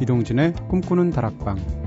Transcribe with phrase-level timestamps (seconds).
[0.00, 1.77] 이동진의 꿈꾸는 다락방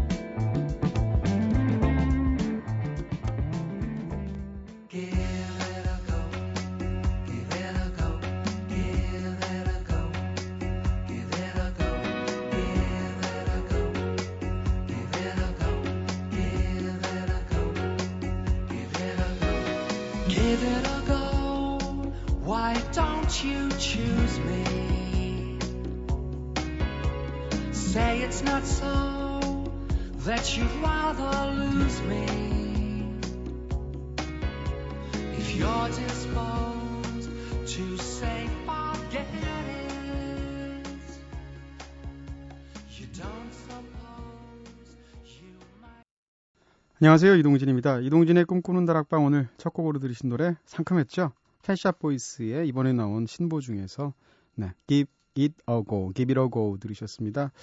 [47.03, 47.35] 안녕하세요.
[47.37, 48.01] 이동진입니다.
[48.01, 51.31] 이동진의 꿈꾸는 다락방 오늘 첫 곡으로 들으신 노래 상큼했죠?
[51.63, 54.13] Pet Shop Boys의 이번에 나온 신보 중에서
[54.53, 57.53] 네, Give It A Go, Give It A Go 들으셨습니다.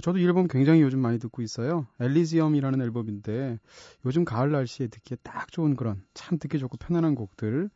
[0.00, 1.86] 저도 이 앨범 굉장히 요즘 많이 듣고 있어요.
[2.00, 3.58] Elysium이라는 앨범인데
[4.06, 7.68] 요즘 가을 날씨에 듣기에 딱 좋은 그런 참 듣기 좋고 편안한 곡들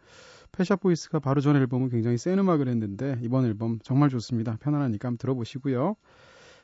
[0.52, 4.56] Pet Shop Boys가 바로 전 앨범은 굉장히 센 음악을 했는데 이번 앨범 정말 좋습니다.
[4.58, 5.96] 편안하니까 한번 들어보시고요.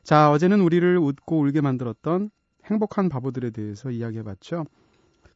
[0.01, 2.31] 자, 어제는 우리를 웃고 울게 만들었던
[2.69, 4.65] 행복한 바보들에 대해서 이야기해 봤죠.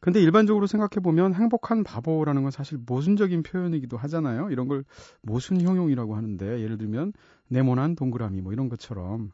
[0.00, 4.50] 근데 일반적으로 생각해 보면 행복한 바보라는 건 사실 모순적인 표현이기도 하잖아요.
[4.50, 4.84] 이런 걸
[5.22, 7.12] 모순 형용이라고 하는데 예를 들면
[7.48, 9.30] 네모난 동그라미 뭐 이런 것처럼.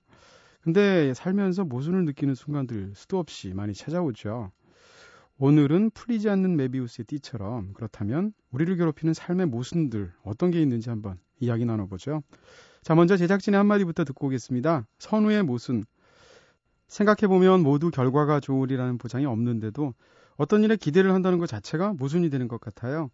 [0.61, 4.51] 근데 살면서 모순을 느끼는 순간들 수도 없이 많이 찾아오죠.
[5.39, 11.65] 오늘은 풀리지 않는 메비우스의 띠처럼 그렇다면 우리를 괴롭히는 삶의 모순들 어떤 게 있는지 한번 이야기
[11.65, 12.23] 나눠보죠.
[12.83, 14.87] 자, 먼저 제작진의 한마디부터 듣고 오겠습니다.
[14.99, 15.85] 선우의 모순.
[16.89, 19.95] 생각해보면 모두 결과가 좋으리라는 보장이 없는데도
[20.37, 23.11] 어떤 일에 기대를 한다는 것 자체가 모순이 되는 것 같아요.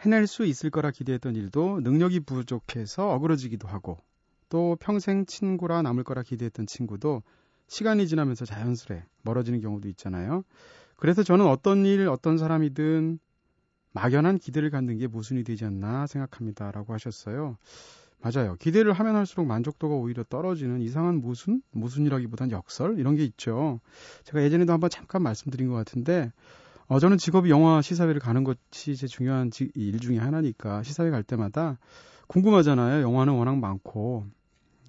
[0.00, 3.98] 해낼 수 있을 거라 기대했던 일도 능력이 부족해서 어그러지기도 하고
[4.48, 7.22] 또 평생 친구라 남을 거라 기대했던 친구도
[7.68, 10.44] 시간이 지나면서 자연스레 멀어지는 경우도 있잖아요.
[10.96, 13.18] 그래서 저는 어떤 일, 어떤 사람이든
[13.92, 16.70] 막연한 기대를 갖는 게 모순이 되지 않나 생각합니다.
[16.70, 17.56] 라고 하셨어요.
[18.22, 18.54] 맞아요.
[18.60, 21.60] 기대를 하면 할수록 만족도가 오히려 떨어지는 이상한 모순?
[21.72, 22.98] 모순이라기보단 역설?
[22.98, 23.80] 이런 게 있죠.
[24.24, 26.30] 제가 예전에도 한번 잠깐 말씀드린 것 같은데,
[26.86, 31.78] 어, 저는 직업이 영화 시사회를 가는 것이 제 중요한 일 중에 하나니까 시사회 갈 때마다
[32.28, 33.02] 궁금하잖아요.
[33.02, 34.26] 영화는 워낙 많고,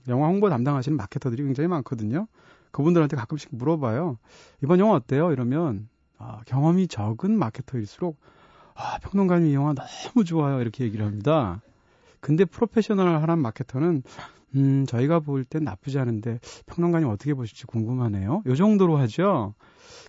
[0.10, 2.28] 영화 홍보 담당하시는 마케터들이 굉장히 많거든요.
[2.72, 4.20] 그분들한테 가끔씩 물어봐요.
[4.64, 5.32] 이번 영화 어때요?
[5.32, 5.90] 이러면,
[6.20, 8.20] 아, 경험이 적은 마케터일수록,
[8.76, 10.62] 아, 평론가님 이 영화 너무 좋아요.
[10.62, 11.62] 이렇게 얘기를 합니다.
[12.24, 14.02] 근데 프로페셔널한 마케터는
[14.56, 18.44] 음, 저희가 볼 땐 나쁘지 않은데 평론가님 어떻게 보실지 궁금하네요.
[18.46, 19.56] 요 정도로 하죠.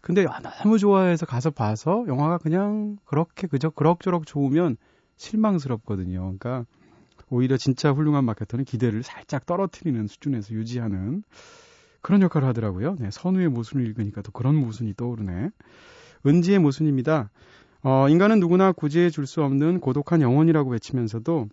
[0.01, 4.77] 근데 아, 너무 좋아해서 가서 봐서 영화가 그냥 그렇게 그저 그럭저럭 좋으면
[5.17, 6.21] 실망스럽거든요.
[6.21, 6.67] 그러니까
[7.31, 11.25] 오히려 진짜 훌륭한 마케터는 기대를 살짝 떨어뜨리는 수준에서 유지하는
[12.01, 12.95] 그런 역할을 하더라고요.
[13.01, 15.51] 네, 선우의 모순을 읽으니까 또 그런 모순이 떠오르네.
[16.27, 17.31] 은지의 모순입니다.
[17.83, 21.49] 어, 인간은 누구나 구제해 줄 수 없는 고독한 영혼이라고 외치면서도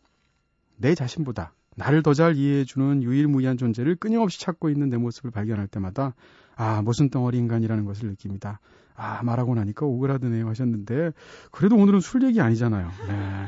[0.81, 6.15] 내 자신보다 나를 더 잘 이해해주는 유일무이한 존재를 끊임없이 찾고 있는 내 모습을 발견할 때마다
[6.55, 8.59] 아 무슨 덩어리 인간이라는 것을 느낍니다.
[8.95, 11.11] 아 말하고 나니까 오그라드네요 하셨는데
[11.51, 12.91] 그래도 오늘은 술 얘기 아니잖아요.
[13.07, 13.47] 네.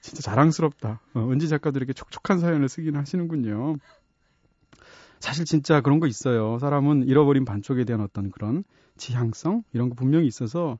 [0.00, 1.00] 진짜 자랑스럽다.
[1.14, 3.76] 어, 은지 작가도 이렇게 촉촉한 사연을 쓰긴 하시는군요.
[5.20, 6.58] 사실 진짜 그런 거 있어요.
[6.58, 8.64] 사람은 잃어버린 반쪽에 대한 어떤 그런
[8.96, 10.78] 지향성 이런 거 분명히 있어서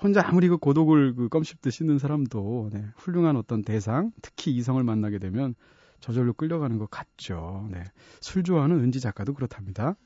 [0.00, 5.18] 혼자 아무리 그 고독을 그 껌씹듯 씻는 사람도 네, 훌륭한 어떤 대상, 특히 이성을 만나게
[5.18, 5.54] 되면
[6.00, 7.68] 저절로 끌려가는 것 같죠.
[7.70, 7.84] 네.
[8.20, 9.96] 술 좋아하는 은지 작가도 그렇답니다.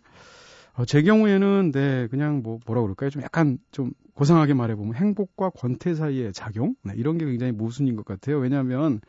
[0.77, 3.11] 어, 제 경우에는 네 그냥 뭐 뭐라 그럴까요?
[3.11, 8.05] 좀 약간 좀 고상하게 말해보면 행복과 권태 사이의 작용 네, 이런 게 굉장히 모순인 것
[8.05, 8.39] 같아요.
[8.39, 9.01] 왜냐하면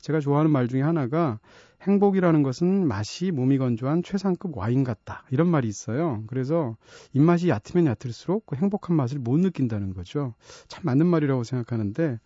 [0.00, 1.38] 제가 좋아하는 말 중에 하나가
[1.82, 6.22] 행복이라는 것은 맛이 몸이 건조한 최상급 와인 같다 이런 말이 있어요.
[6.26, 6.76] 그래서
[7.12, 10.34] 입맛이 얕으면 얕을수록 그 행복한 맛을 못 느낀다는 거죠.
[10.68, 12.18] 참 맞는 말이라고 생각하는데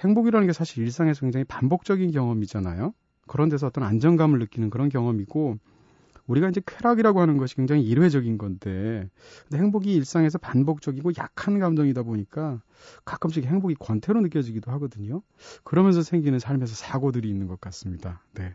[0.00, 2.94] 행복이라는 게 사실 일상에서 굉장히 반복적인 경험이잖아요.
[3.26, 5.58] 그런 데서 어떤 안정감을 느끼는 그런 경험이고
[6.26, 9.08] 우리가 이제 쾌락이라고 하는 것이 굉장히 일회적인 건데
[9.42, 12.62] 근데 행복이 일상에서 반복적이고 약한 감정이다 보니까
[13.04, 15.22] 가끔씩 행복이 권태로 느껴지기도 하거든요.
[15.64, 18.22] 그러면서 생기는 삶에서 사고들이 있는 것 같습니다.
[18.34, 18.54] 네.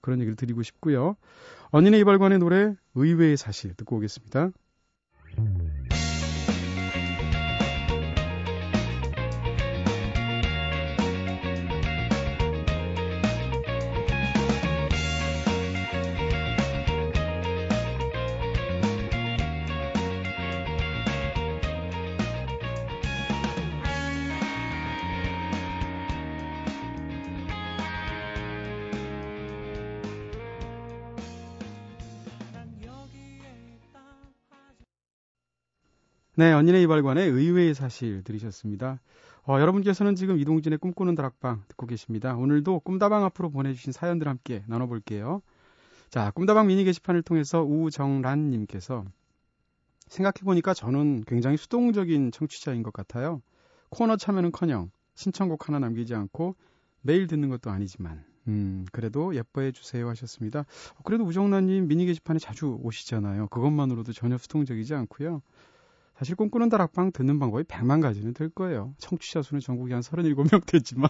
[0.00, 1.16] 그런 얘기를 드리고 싶고요.
[1.70, 4.50] 언니네 이발관의 노래 의외의 사실 듣고 오겠습니다.
[36.38, 39.00] 네, 언니네 이발관의 의외의 사실 들으셨습니다.
[39.48, 42.36] 어, 여러분께서는 지금 이동진의 꿈꾸는 다락방 듣고 계십니다.
[42.36, 45.42] 오늘도 꿈다방 앞으로 보내주신 사연들 함께 나눠볼게요.
[46.10, 49.04] 자, 꿈다방 미니 게시판을 통해서 우정란님께서
[50.06, 53.42] 생각해보니까 저는 굉장히 수동적인 청취자인 것 같아요.
[53.88, 56.54] 코너 참여는 커녕 신청곡 하나 남기지 않고
[57.00, 60.60] 매일 듣는 것도 아니지만 음, 그래도 예뻐해 주세요 하셨습니다.
[60.60, 63.48] 어, 그래도 우정란님 미니 게시판에 자주 오시잖아요.
[63.48, 65.42] 그것만으로도 전혀 수동적이지 않고요.
[66.18, 68.92] 사실 꿈꾸는 다락방 듣는 방법이 100만 가지는 될 거예요.
[68.98, 71.08] 청취자 수는 전국에 한 37명 되지만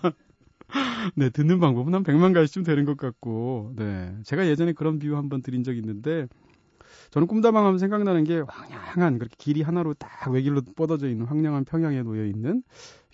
[1.17, 4.15] 네, 듣는 방법은 한 100만 가지쯤 되는 것 같고 네.
[4.25, 6.27] 제가 예전에 그런 비유 한번 드린 적이 있는데
[7.11, 12.03] 저는 꿈다방 하면 생각나는 게 황량한 그렇게 길이 하나로 딱 외길로 뻗어져 있는 황량한 평양에
[12.03, 12.63] 놓여 있는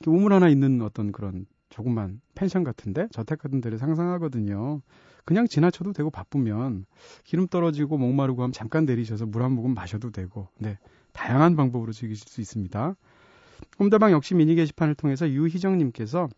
[0.00, 4.80] 이렇게 우물 하나 있는 어떤 그런 조금만 펜션 같은데 저택 같은 데를 상상하거든요.
[5.24, 6.86] 그냥 지나쳐도 되고 바쁘면
[7.22, 10.76] 기름 떨어지고 목마르고 하면 잠깐 내리셔서 물 한 모금 마셔도 되고 네.
[11.14, 12.94] 다양한 방법으로 즐기실 수 있습니다.
[13.78, 16.28] 꿈다방 역시 미니 게시판을 통해서 유희정님께서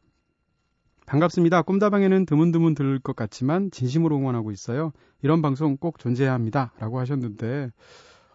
[1.06, 1.62] 반갑습니다.
[1.62, 4.93] 꿈다방에는 드문드문 들을 것 같지만 진심으로 응원하고 있어요.
[5.23, 6.73] 이런 방송 꼭 존재해야 합니다.
[6.78, 7.70] 라고 하셨는데,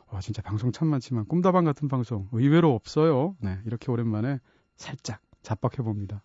[0.09, 3.35] 와, 진짜 방송 참 많지만 꿈다방 같은 방송 의외로 없어요.
[3.39, 4.39] 네, 이렇게 오랜만에
[4.77, 6.23] 살짝 잡박해봅니다.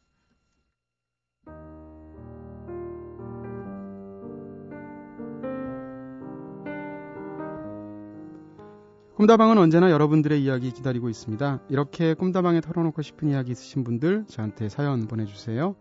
[9.16, 11.62] 꿈다방은 언제나 여러분들의 이야기 기다리고 있습니다.
[11.70, 15.74] 이렇게 꿈다방에 털어놓고 싶은 이야기 있으신 분들 저한테 사연 보내주세요.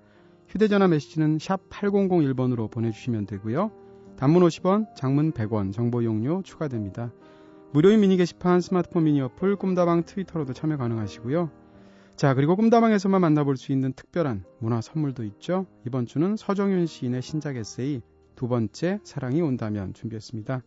[0.48, 3.72] 휴대전화 메시지는 샵 8001번으로 보내주시면 되고요.
[4.16, 7.12] 단문 50원, 장문 100원, 정보 용료 추가됩니다.
[7.74, 11.52] 무료인 미니 게시판, 스마트폰 미니 어플, 꿈다방 트위터로도 참여 가능하시고요.
[12.16, 15.66] 자, 그리고 꿈다방에서만 만나볼 수 있는 특별한 문화 선물도 있죠.
[15.86, 18.02] 이번 주는 서정윤 시인의 신작 에세이
[18.36, 20.62] 두 번째 사랑이 온다면 준비했습니다.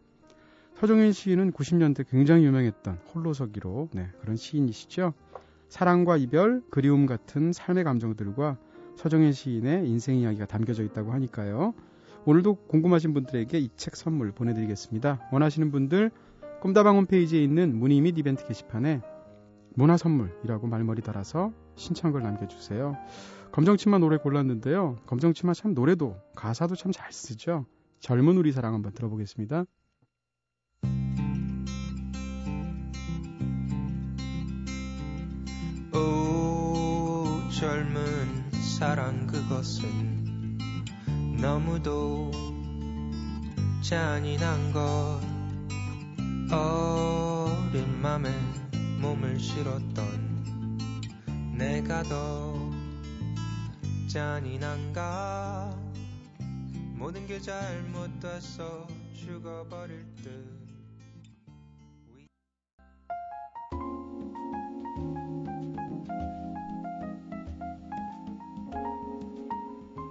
[0.80, 5.12] 서정윤 시인은 90년대 굉장히 유명했던 홀로서기로 네, 그런 시인이시죠.
[5.68, 8.56] 사랑과 이별, 그리움 같은 삶의 감정들과
[8.96, 11.74] 서정현 시인의 인생 이야기가 담겨져 있다고 하니까요.
[12.26, 15.28] 오늘도 궁금하신 분들에게 이 책 선물 보내드리겠습니다.
[15.32, 16.10] 원하시는 분들
[16.60, 19.00] 꿈다방 홈페이지에 있는 문의 및 이벤트 게시판에
[19.74, 22.96] 문화 선물이라고 말머리 달아서 신청글 남겨주세요.
[23.52, 24.96] 검정치마 노래 골랐는데요.
[25.06, 27.66] 검정치마 참 노래도 가사도 참 잘 쓰죠.
[28.00, 29.64] 젊은 우리 사랑 한번 들어보겠습니다.
[38.78, 40.56] 사랑 그것은
[41.40, 42.30] 너무도
[43.82, 45.20] 잔인한 것.
[46.52, 48.30] 어린 맘에
[49.00, 50.78] 몸을 실었던
[51.56, 52.54] 내가 더
[54.06, 55.76] 잔인한가?
[56.94, 60.57] 모든 게 잘못돼서 죽어버릴 듯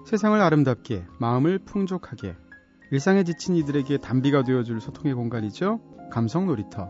[0.07, 2.33] 세상을 아름답게, 마음을 풍족하게,
[2.91, 5.81] 일상에 지친 이들에게 단비가 되어줄 소통의 공간이죠.
[6.09, 6.89] 감성 놀이터.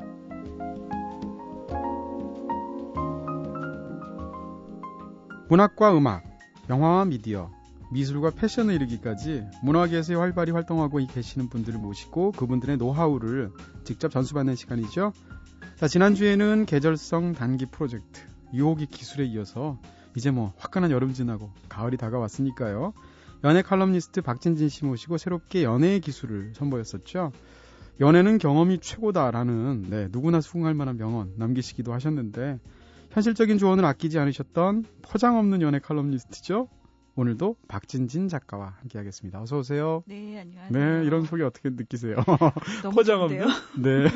[5.50, 6.26] 문학과 음악,
[6.70, 7.50] 영화와 미디어,
[7.92, 13.50] 미술과 패션을 이르기까지 문화계에서 활발히 활동하고 계시는 분들을 모시고 그분들의 노하우를
[13.84, 15.12] 직접 전수받는 시간이죠.
[15.76, 18.22] 자, 지난주에는 계절성 단기 프로젝트,
[18.54, 19.80] 유혹이 기술에 이어서
[20.18, 22.94] 이제 뭐 화끈한 여름 지나고 가을이 다가왔으니까요.
[23.44, 27.32] 연애 칼럼니스트 박진진 씨 모시고 새롭게 연애의 기술을 선보였었죠.
[28.00, 32.60] 연애는 경험이 최고다라는 네, 누구나 수긍할 만한 명언 남기시기도 하셨는데
[33.12, 36.68] 현실적인 조언을 아끼지 않으셨던 포장 없는 연애 칼럼니스트죠.
[37.20, 39.42] 오늘도 박진진 작가와 함께하겠습니다.
[39.42, 40.04] 어서 오세요.
[40.06, 40.70] 네, 안녕하세요.
[41.00, 42.16] 네, 이런 소개 어떻게 느끼세요?
[42.94, 43.40] 포장 없는?
[43.82, 44.08] 네.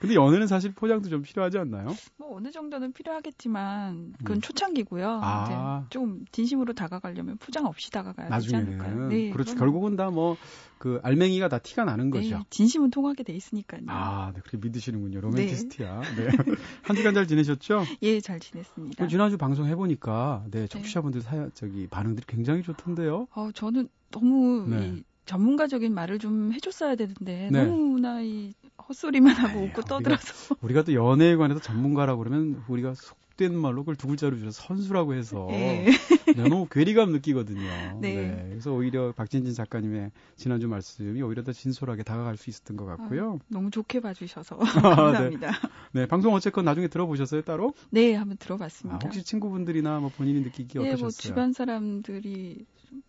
[0.00, 1.94] 근데 연애는 사실 포장도 좀 필요하지 않나요?
[2.16, 4.40] 뭐 어느 정도는 필요하겠지만 그건 음.
[4.40, 5.20] 초창기고요.
[5.22, 5.84] 아.
[5.90, 8.64] 좀 진심으로 다가가려면 포장 없이 다가가야 나중에는.
[8.66, 9.08] 되지 않을까요?
[9.08, 9.54] 네, 그렇죠.
[9.54, 10.36] 결국은 다 뭐
[10.78, 12.38] 그 알맹이가 다 티가 나는 네, 거죠.
[12.38, 13.82] 네, 진심은 통하게 돼 있으니까요.
[13.86, 15.20] 아, 네, 그렇게 믿으시는군요.
[15.20, 16.00] 로맨티스트야.
[16.16, 16.28] 네.
[16.28, 16.54] 네.
[16.82, 17.84] 한 주간 잘 지내셨죠?
[18.02, 19.08] 예, 잘 지냈습니다.
[19.08, 23.28] 지난주 방송 해보니까 네, 청취자분들 사 저기 반응들이 굉장히 좋던데요.
[23.34, 24.86] 어, 저는 너무 네.
[24.86, 27.64] 이 전문가적인 말을 좀 해줬어야 되는데 네.
[27.64, 28.54] 너무나 이
[28.88, 33.82] 헛소리만 하고 웃고 떠들어서 우리가, 우리가 또 연애에 관해서 전문가라고 그러면 우리가 속 된 말로
[33.82, 35.90] 그걸 두 글자로 줄여서 선수라고 해서 네.
[36.36, 37.60] 너무 괴리감 느끼거든요.
[38.00, 38.14] 네.
[38.14, 38.46] 네.
[38.48, 43.34] 그래서 오히려 박진진 작가님의 지난주 말씀이 오히려 더 진솔하게 다가갈 수 있었던 것 같고요.
[43.34, 45.50] 아, 너무 좋게 봐주셔서 감사합니다.
[45.50, 46.00] 네.
[46.00, 46.06] 네.
[46.06, 47.74] 방송 어쨌건 나중에 들어보셨어요 따로?
[47.90, 48.96] 네, 한번 들어봤습니다.
[48.96, 51.00] 아, 혹시 친구분들이나 뭐 본인이 느끼기 네, 어떠셨어요?
[51.02, 52.64] 뭐 주변 사람들이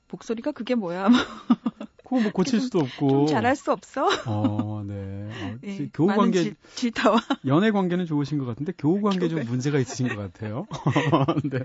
[0.09, 1.09] 목소리가 그게 뭐야?
[2.09, 3.09] 뭐 그거 뭐 고칠 수도 없고.
[3.09, 4.07] 좀 잘할 수 없어?
[4.25, 5.29] 어, 네.
[5.43, 9.77] 어, 예, 교우 관계 질, 타와 연애 관계는 좋으신 것 같은데 교우 관계 좀 문제가
[9.79, 10.67] 있으신 것 같아요.
[11.49, 11.59] 네.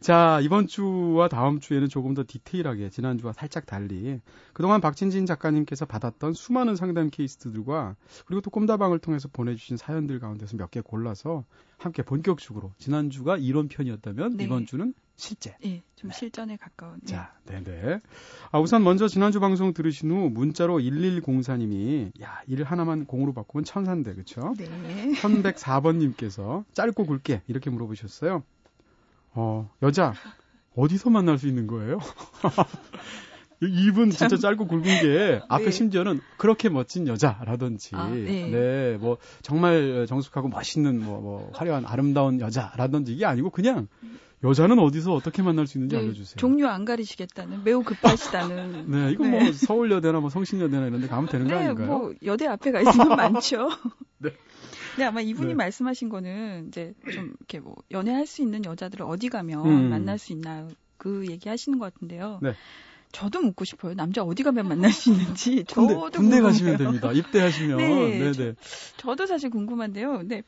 [0.00, 4.20] 자, 이번 주와 다음 주에는 조금 더 디테일하게 지난주와 살짝 달리
[4.52, 7.96] 그동안 박진진 작가님께서 받았던 수많은 상담 케이스들과
[8.26, 11.44] 그리고 또 꼼다방을 통해서 보내주신 사연들 가운데서 몇 개 골라서
[11.78, 14.44] 함께 본격적으로 지난주가 이론 편이었다면 네.
[14.44, 15.56] 이번 주는 실제.
[15.64, 16.16] 예, 좀 네.
[16.16, 16.98] 실전에 가까운.
[17.04, 17.06] 예.
[17.06, 18.00] 자, 네네.
[18.50, 24.14] 아, 우선 먼저 지난주 방송 들으신 후 문자로 1104님이 야, 일 하나만 공으로 바꾸면 천산데,
[24.14, 24.54] 그쵸?
[24.58, 24.66] 네.
[25.12, 28.42] 1104번님께서 짧고 굵게 이렇게 물어보셨어요.
[29.34, 30.14] 어, 여자,
[30.76, 31.98] 어디서 만날 수 있는 거예요?
[33.62, 35.70] 입은 진짜 짧고 굵은 게 앞에 네.
[35.70, 38.50] 심지어는 그렇게 멋진 여자라든지 아, 네.
[38.50, 38.96] 네.
[38.98, 43.88] 뭐 정말 정숙하고 멋있는 뭐, 뭐 화려한 아름다운 여자라든지 이게 아니고 그냥
[44.44, 46.36] 여자는 어디서 어떻게 만날 수 있는지 네, 알려주세요.
[46.36, 48.84] 종류 안 가리시겠다는 매우 급하시다는.
[48.92, 49.52] 네, 이건 뭐 네.
[49.52, 51.86] 서울여대나 뭐 성신여대나 이런 데 가면 되는 거 네, 아닌가요?
[51.86, 53.70] 뭐 여대 앞에 가 있으면 많죠.
[54.18, 54.30] 네.
[54.98, 55.54] 네, 아마 이분이 네.
[55.54, 59.90] 말씀하신 거는 이제 좀 이렇게 뭐 연애할 수 있는 여자들을 어디 가면 음.
[59.90, 60.68] 만날 수 있나요?
[60.98, 62.38] 그 얘기 하시는 것 같은데요.
[62.42, 62.54] 네.
[63.12, 63.94] 저도 묻고 싶어요.
[63.94, 65.64] 남자 어디 가면 만날 수 있는지.
[65.72, 67.12] 군대, 저도 군대 가시면 됩니다.
[67.12, 67.78] 입대하시면.
[67.78, 68.54] 네, 네, 네.
[68.96, 70.18] 저, 도 사실 궁금한데요.
[70.18, 70.42] 근데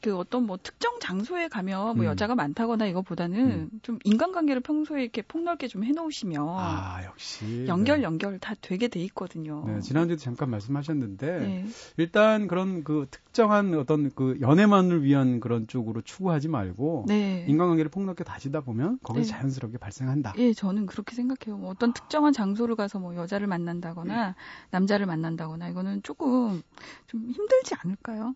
[0.00, 2.10] 그 어떤 뭐 특정 장소에 가면 뭐 음.
[2.10, 3.70] 여자가 많다거나 이거보다는 음.
[3.82, 8.04] 좀 인간관계를 평소에 이렇게 폭넓게 좀 해놓으시면 아 역시 연결 네.
[8.04, 9.64] 연결 다 되게 돼 있거든요.
[9.66, 11.66] 네, 지난주에도 잠깐 말씀하셨는데 네.
[11.98, 17.44] 일단 그런 그 특정한 어떤 그 연애만을 위한 그런 쪽으로 추구하지 말고 네.
[17.46, 19.38] 인간관계를 폭넓게 다지다 보면 거기서 네.
[19.38, 20.32] 자연스럽게 발생한다.
[20.38, 21.58] 예, 저는 그렇게 생각해요.
[21.58, 24.34] 뭐 어떤 특정한 장소를 가서 뭐 여자를 만난다거나
[24.70, 26.62] 남자를 만난다거나 이거는 조금
[27.06, 28.34] 좀 힘들지 않을까요?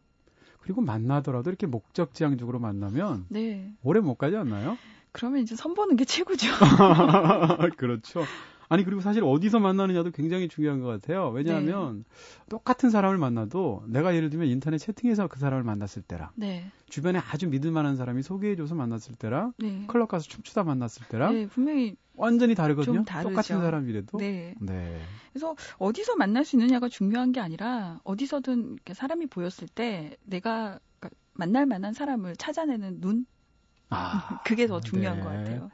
[0.65, 3.71] 그리고 만나더라도 이렇게 목적지향적으로 만나면 네.
[3.83, 4.79] 오래 못 가지 않나요?
[5.13, 6.49] 그러면 이제 선보는 게 최고죠.
[7.77, 8.25] 그렇죠.
[8.69, 11.29] 아니 그리고 사실 어디서 만나느냐도 굉장히 중요한 것 같아요.
[11.31, 12.49] 왜냐하면 네.
[12.49, 16.71] 똑같은 사람을 만나도 내가 예를 들면 인터넷 채팅에서 그 사람을 만났을 때랑 네.
[16.89, 19.85] 주변에 아주 믿을 만한 사람이 소개해줘서 만났을 때랑 네.
[19.89, 23.05] 클럽 가서 춤추다 만났을 때랑 네, 분명히 완전히 다르거든요.
[23.05, 24.19] 똑같은 사람이라도.
[24.19, 24.55] 네.
[24.61, 25.01] 네.
[25.33, 31.67] 그래서 어디서 만날 수 있느냐가 중요한 게 아니라 어디서든 사람이 보였을 때 내가 그러니까 만날
[31.67, 33.27] 만한 사람을 찾아내는 눈.
[33.91, 35.23] 아, 그게 더 중요한 네.
[35.25, 35.71] 것 같아요.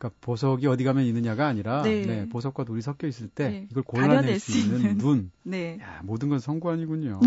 [0.00, 2.06] 그러니까 보석이 어디 가면 있느냐가 아니라 네.
[2.06, 3.68] 네, 보석과 돌이 섞여 있을 때 네.
[3.70, 5.30] 이걸 골라낼 수 있는 눈.
[5.42, 5.78] 네.
[5.82, 7.20] 야, 모든 건 성관이군요.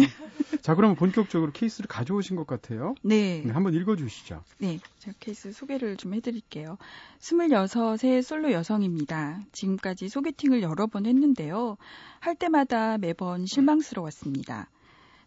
[0.62, 2.96] 자, 그러면 본격적으로 케이스를 가져오신 것 같아요.
[3.04, 3.44] 네.
[3.46, 4.44] 네 한번 읽어주시죠.
[4.58, 6.80] 네, 제가 케이스 소개를 좀 해드릴게요.
[7.20, 9.42] 26의 솔로 여성입니다.
[9.52, 11.78] 지금까지 소개팅을 여러 번 했는데요.
[12.20, 14.70] 할 때마다 매번 실망스러웠습니다.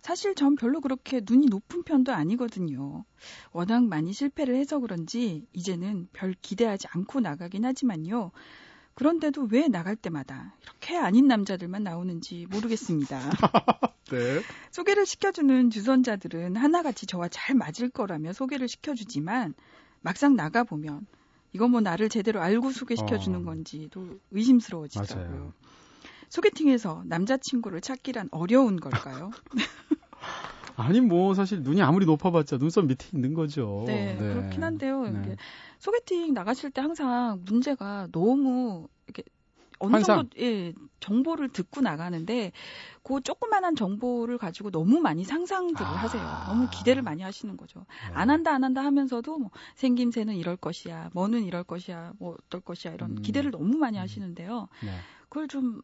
[0.07, 3.05] 사실 전 별로 그렇게 눈이 높은 편도 아니거든요.
[3.51, 8.31] 워낙 많이 실패를 해서 그런지 이제는 별 기대하지 않고 나가긴 하지만요.
[8.95, 13.19] 그런데도 왜 나갈 때마다 이렇게 아닌 남자들만 나오는지 모르겠습니다.
[14.13, 14.43] 네.
[14.71, 19.55] 소개를 시켜주는 주선자들은 하나같이 저와 잘 맞을 거라며 소개를 시켜주지만
[20.03, 21.05] 막상 나가보면
[21.53, 23.43] 이건 뭐 나를 제대로 알고 소개시켜주는 어.
[23.43, 25.31] 건지도 의심스러워지더라고요.
[25.31, 25.53] 맞아요.
[26.29, 29.31] 소개팅에서 남자친구를 찾기란 어려운 걸까요?
[30.77, 33.85] 아니 뭐 사실 눈이 아무리 높아봤자 눈썹 밑에 있는 거죠.
[33.87, 34.19] 네, 네.
[34.19, 35.05] 그렇긴 한데요.
[35.09, 35.37] 네.
[35.79, 39.23] 소개팅 나가실 때 항상 문제가 너무 이렇게
[39.79, 40.17] 어느 환상.
[40.17, 42.53] 정도 예, 정보를 듣고 나가는데
[43.03, 45.95] 그 조그만한 정보를 가지고 너무 많이 상상들을 아.
[45.95, 46.23] 하세요.
[46.47, 47.81] 너무 기대를 많이 하시는 거죠.
[48.09, 48.15] 네.
[48.15, 52.93] 안 한다 안 한다 하면서도 뭐 생김새는 이럴 것이야, 뭐는 이럴 것이야, 뭐 어떨 것이야
[52.95, 53.23] 이런 음.
[53.23, 54.03] 기대를 너무 많이 음.
[54.03, 54.69] 하시는데요.
[54.83, 54.91] 네.
[55.29, 55.83] 그걸 좀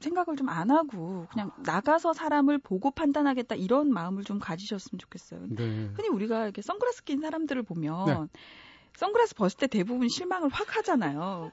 [0.00, 5.40] 생각을 좀 안 하고 그냥 나가서 사람을 보고 판단하겠다 이런 마음을 좀 가지셨으면 좋겠어요.
[5.48, 5.90] 네.
[5.94, 8.40] 흔히 우리가 이렇게 선글라스 낀 사람들을 보면 네.
[8.96, 11.52] 선글라스 벗을 때 대부분 실망을 확 하잖아요.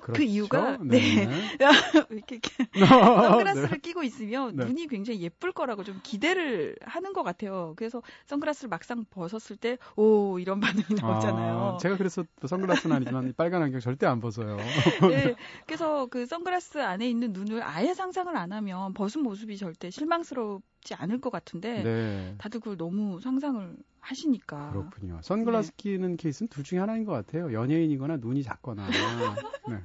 [0.00, 0.18] 그 그렇죠?
[0.18, 1.28] 그 이유가 네, 네.
[2.10, 2.40] 이렇게, 이렇게
[2.78, 3.78] 선글라스를 네.
[3.78, 4.66] 끼고 있으면 네.
[4.66, 7.74] 눈이 굉장히 예쁠 거라고 좀 기대를 하는 것 같아요.
[7.76, 11.72] 그래서 선글라스를 막상 벗었을 때 오 이런 반응이 아, 나오잖아요.
[11.74, 14.56] 아, 제가 그래서 또 선글라스는 아니지만 빨간 안경 절대 안 벗어요.
[15.10, 15.34] 네,
[15.66, 21.20] 그래서 그 선글라스 안에 있는 눈을 아예 상상을 안 하면 벗은 모습이 절대 실망스럽지 않을
[21.20, 22.34] 것 같은데 네.
[22.38, 24.70] 다들 그걸 너무 상상을 하시니까.
[24.70, 25.20] 그렇군요.
[25.22, 25.74] 선글라스 네.
[25.76, 27.52] 끼는 케이스는 둘 중에 하나인 것 같아요.
[27.52, 28.86] 연예인이거나 눈이 작거나.
[29.68, 29.80] 네.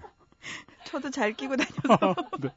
[0.85, 2.15] 저도 잘 끼고 다녀서.
[2.41, 2.49] 네.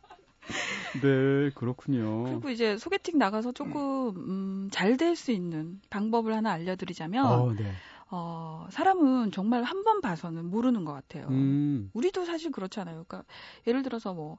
[1.00, 2.24] 네, 그렇군요.
[2.24, 7.72] 그리고 이제 소개팅 나가서 조금 음, 잘 될 수 있는 방법을 하나 알려드리자면, 어, 네.
[8.10, 11.26] 어, 사람은 정말 한 번 봐서는 모르는 것 같아요.
[11.28, 11.90] 음.
[11.94, 13.04] 우리도 사실 그렇잖아요.
[13.06, 13.24] 그러니까
[13.66, 14.38] 예를 들어서 뭐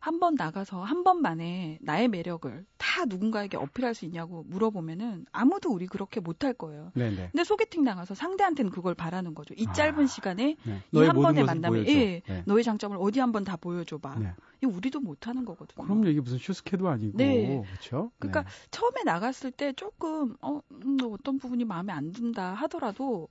[0.00, 5.86] 한 번 나가서 한 번만에 나의 매력을 다 누군가에게 어필할 수 있냐고 물어보면은 아무도 우리
[5.86, 6.90] 그렇게 못할 거예요.
[6.94, 7.28] 네네.
[7.32, 9.54] 근데 소개팅 나가서 상대한테는 그걸 바라는 거죠.
[9.58, 10.82] 이 아, 짧은 아, 시간에 네.
[10.92, 12.42] 이한 번의 만남에 예, 네.
[12.46, 14.18] 너의 장점을 어디 한 번 다 보여줘봐.
[14.18, 14.32] 네.
[14.62, 15.84] 이 우리도 못하는 거거든요.
[15.84, 17.62] 그럼 이게 무슨 슈스케도 아니고 네.
[17.66, 18.10] 그렇죠.
[18.18, 18.48] 그러니까 네.
[18.70, 23.28] 처음에 나갔을 때 조금 어 음, 어떤 부분이 마음에 안 든다 하더라도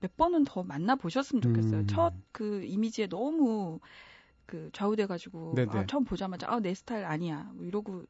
[0.00, 1.80] 몇 번은 더 만나 보셨으면 좋겠어요.
[1.80, 1.86] 음.
[1.86, 3.80] 첫그 이미지에 너무
[4.46, 8.04] 그 좌우돼가지고 아, 처음 보자마자 아 내 스타일 아니야 뭐 이러고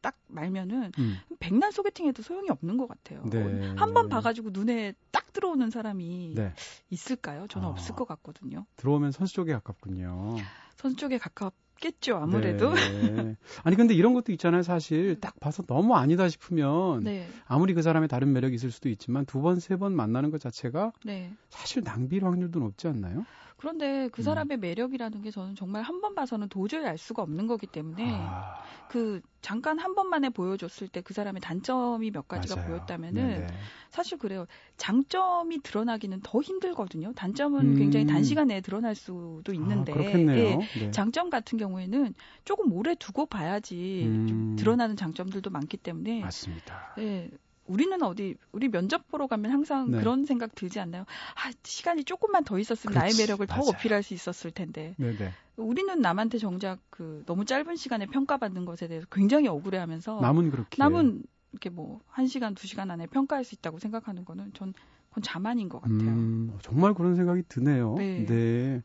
[0.00, 1.16] 딱 말면은 음.
[1.38, 3.22] 백날 소개팅해도 소용이 없는 것 같아요.
[3.30, 3.40] 네.
[3.76, 6.52] 한번 봐가지고 눈에 딱 들어오는 사람이 네.
[6.90, 7.46] 있을까요?
[7.46, 8.66] 저는 아, 없을 것 같거든요.
[8.76, 10.36] 들어오면 선수 쪽에 가깝군요.
[10.76, 12.72] 선수 쪽에 가깝 겠죠 아무래도.
[12.74, 13.36] 네.
[13.64, 14.62] 아니 근데 이런 것도 있잖아요.
[14.62, 17.28] 사실 딱 봐서 너무 아니다 싶으면 네.
[17.46, 21.32] 아무리 그 사람의 다른 매력이 있을 수도 있지만 두 번 세번 만나는 것 자체가 네.
[21.50, 23.24] 사실 낭비일 확률도 높지 않나요?
[23.58, 24.24] 그런데 그 음.
[24.24, 24.60] 사람의 음.
[24.60, 28.56] 매력이라는 게 저는 정말 한 번 봐서는 도저히 알 수가 없는 거기 때문에 아.
[28.88, 32.66] 그 잠깐 한 번만에 보여줬을 때 그 사람의 단점이 몇 가지가 맞아요.
[32.68, 33.46] 보였다면은 네네.
[33.90, 34.46] 사실 그래요.
[34.76, 37.12] 장점이 드러나기는 더 힘들거든요.
[37.14, 37.74] 단점은 음.
[37.76, 40.90] 굉장히 단시간 내에 드러날 수도 아, 있는데 아, 예, 네.
[40.90, 42.14] 장점 같은 경우에는
[42.44, 44.26] 조금 오래 두고 봐야지 음.
[44.26, 46.92] 좀 드러나는 장점들도 많기 때문에 맞습니다.
[46.98, 47.30] 예,
[47.66, 49.98] 우리는 어디 우리 면접 보러 가면 항상 네.
[49.98, 51.02] 그런 생각 들지 않나요?
[51.02, 53.62] 아, 시간이 조금만 더 있었으면 그렇지, 나의 매력을 맞아요.
[53.64, 54.94] 더 어필할 수 있었을 텐데.
[54.98, 55.32] 네네.
[55.56, 61.22] 우리는 남한테 정작 그 너무 짧은 시간에 평가받는 것에 대해서 굉장히 억울해하면서 남은 그렇게 남은
[61.52, 64.74] 이렇게 뭐 1시간, 2시간 안에 평가할 수 있다고 생각하는 거는 전
[65.08, 66.10] 그건 자만인 것 같아요.
[66.10, 67.94] 음, 정말 그런 생각이 드네요.
[67.96, 68.26] 네.
[68.26, 68.82] 네.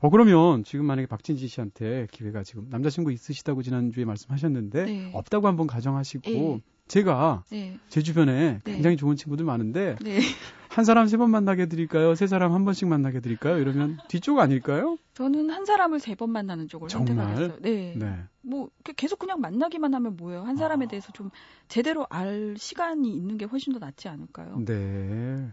[0.00, 5.10] 어, 그러면 지금 만약에 박진지 씨한테 기회가 지금 남자친구 있으시다고 지난주에 말씀하셨는데 네.
[5.12, 6.62] 없다고 한번 가정하시고 네.
[6.88, 7.78] 제가 네.
[7.88, 8.72] 제 주변에 네.
[8.72, 10.20] 굉장히 좋은 친구들 많은데 네.
[10.68, 12.14] 한 사람 세 번 만나게 드릴까요?
[12.14, 13.58] 세 사람 한 번씩 만나게 드릴까요?
[13.58, 14.96] 이러면 뒤쪽 아닐까요?
[15.14, 17.16] 저는 한 사람을 세 번 만나는 쪽을 정말?
[17.16, 17.58] 선택하겠어요.
[17.62, 17.94] 네.
[17.96, 18.18] 네.
[18.42, 20.42] 뭐 계속 그냥 만나기만 하면 뭐예요?
[20.42, 20.88] 한 사람에 아.
[20.88, 21.30] 대해서 좀
[21.68, 24.60] 제대로 알 시간이 있는 게 훨씬 더 낫지 않을까요?
[24.66, 25.52] 네.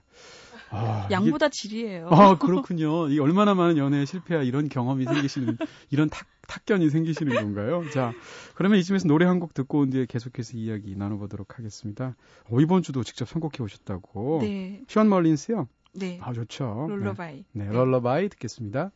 [1.13, 2.08] 아, 양보다 질이에요.
[2.10, 3.10] 아 그렇군요.
[3.10, 5.58] 이 얼마나 많은 연애에 실패해야 이런 경험이 생기시는
[5.89, 7.84] 이런 탁 탁견이 생기시는 건가요?
[7.91, 8.12] 자,
[8.56, 12.15] 그러면 이쯤에서 노래 한 곡 듣고 온 뒤에 계속해서 이야기 나눠보도록 하겠습니다.
[12.50, 14.39] 어, 이번 주도 직접 선곡해 오셨다고.
[14.41, 14.82] 네.
[14.88, 15.67] Shawn Mullins요?
[15.93, 16.19] 네.
[16.21, 16.88] 아, 좋죠.
[16.89, 17.45] Lullaby.
[17.54, 17.71] 네, 네.
[17.71, 18.91] Lullaby 듣겠습니다.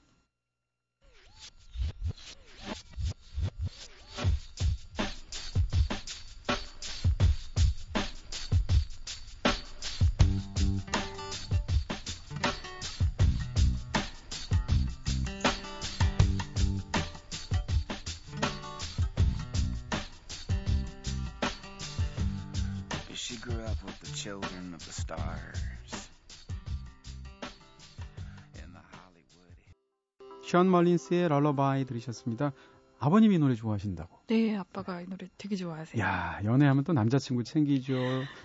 [30.55, 32.53] 션 멀린스의 럴러바이 들으셨습니다.
[32.97, 34.21] 아버님이 노래 좋아하신다고.
[34.27, 36.01] 네, 아빠가 이 노래 되게 좋아하세요.
[36.01, 37.93] 야, 연애하면 또 남자친구 챙기죠.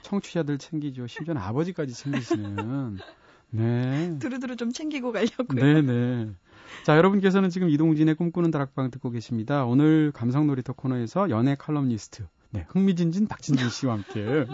[0.02, 1.06] 청취자들 챙기죠.
[1.06, 2.98] 심지어 는 아버지까지 챙기시는.
[3.50, 4.18] 네.
[4.18, 5.62] 두루두루 좀 챙기고 가려고요.
[5.62, 6.30] 네, 네.
[6.84, 9.64] 자, 여러분께서는 지금 이동진의 꿈꾸는 다락방 듣고 계십니다.
[9.64, 14.46] 오늘 감성 놀이터 코너에서 연애 칼럼니스트 네, 흥미진진 박진진 씨와 함께 네.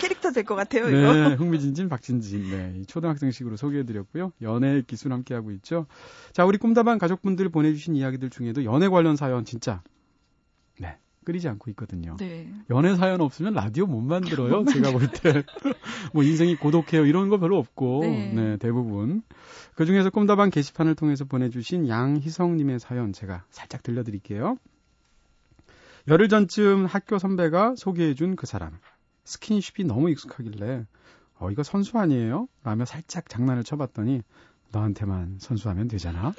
[0.00, 0.88] 캐릭터 될 것 같아요.
[0.88, 1.34] 네, 이거.
[1.36, 2.50] 흥미진진 박진진.
[2.50, 4.32] 네, 초등학생식으로 소개해드렸고요.
[4.42, 5.86] 연애 기술 함께 하고 있죠.
[6.32, 9.82] 자, 우리 꿈다방 가족분들 보내주신 이야기들 중에도 연애 관련 사연 진짜
[10.78, 12.16] 네 끊이지 않고 있거든요.
[12.18, 12.50] 네.
[12.70, 14.64] 연애 사연 없으면 라디오 못 만들어요.
[14.64, 15.42] 제가 볼 때.
[16.14, 17.04] 뭐 인생이 고독해요.
[17.04, 18.00] 이런 거 별로 없고.
[18.02, 18.32] 네.
[18.32, 19.22] 네 대부분.
[19.74, 24.56] 그 중에서 꿈다방 게시판을 통해서 보내주신 양희성님의 사연 제가 살짝 들려드릴게요.
[26.08, 28.78] 열흘 전쯤 학교 선배가 소개해준 그 사람.
[29.24, 30.86] 스킨십이 너무 익숙하길래,
[31.38, 32.48] 어, 이거 선수 아니에요?
[32.64, 34.22] 라며 살짝 장난을 쳐봤더니,
[34.72, 36.32] 너한테만 선수하면 되잖아?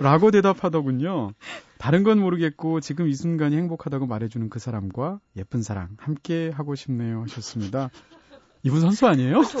[0.00, 1.32] 라고 대답하더군요.
[1.78, 7.22] 다른 건 모르겠고, 지금 이 순간이 행복하다고 말해주는 그 사람과 예쁜 사랑, 함께 하고 싶네요.
[7.22, 7.90] 하셨습니다.
[8.62, 9.42] 이분 선수 아니에요?
[9.42, 9.58] 저,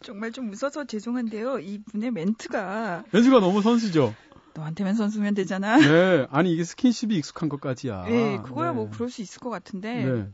[0.00, 1.60] 정말 좀 웃어서 죄송한데요.
[1.60, 3.04] 이분의 멘트가.
[3.12, 4.12] 멘트가 너무 선수죠?
[4.54, 5.78] 너한테만 선수면 되잖아.
[5.78, 6.26] 네.
[6.30, 8.04] 아니, 이게 스킨십이 익숙한 것까지야.
[8.04, 8.88] 네, 그거야 뭐 네.
[8.88, 10.04] 뭐 그럴 수 있을 것 같은데.
[10.04, 10.28] 네.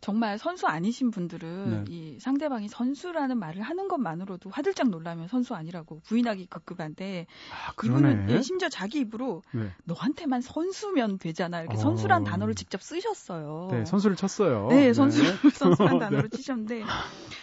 [0.00, 1.92] 정말 선수 아니신 분들은 네.
[1.92, 8.42] 이 상대방이 선수라는 말을 하는 것만으로도 화들짝 놀라면 선수 아니라고 부인하기 급급한데 아, 이분은 예,
[8.42, 9.72] 심지어 자기 입으로 네.
[9.84, 11.80] 너한테만 선수면 되잖아 이렇게 어...
[11.80, 13.68] 선수란 단어를 직접 쓰셨어요.
[13.72, 14.68] 네, 선수를 쳤어요.
[14.70, 15.50] 네, 선수 네.
[15.50, 16.84] 선수란 단어를 치셨는데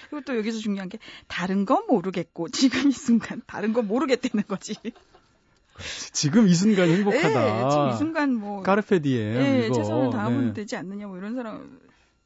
[0.10, 0.98] 그리고 또 여기서 중요한 게
[1.28, 4.76] 다른 건 모르겠고 지금 이 순간 다른 건 모르겠다는 거지.
[6.14, 7.28] 지금 이 순간 행복하다.
[7.30, 10.54] 네, 지금 이 순간 뭐 까르페디에 네, 최선을 다하면 네.
[10.54, 11.80] 되지 않느냐 뭐 이런 사람.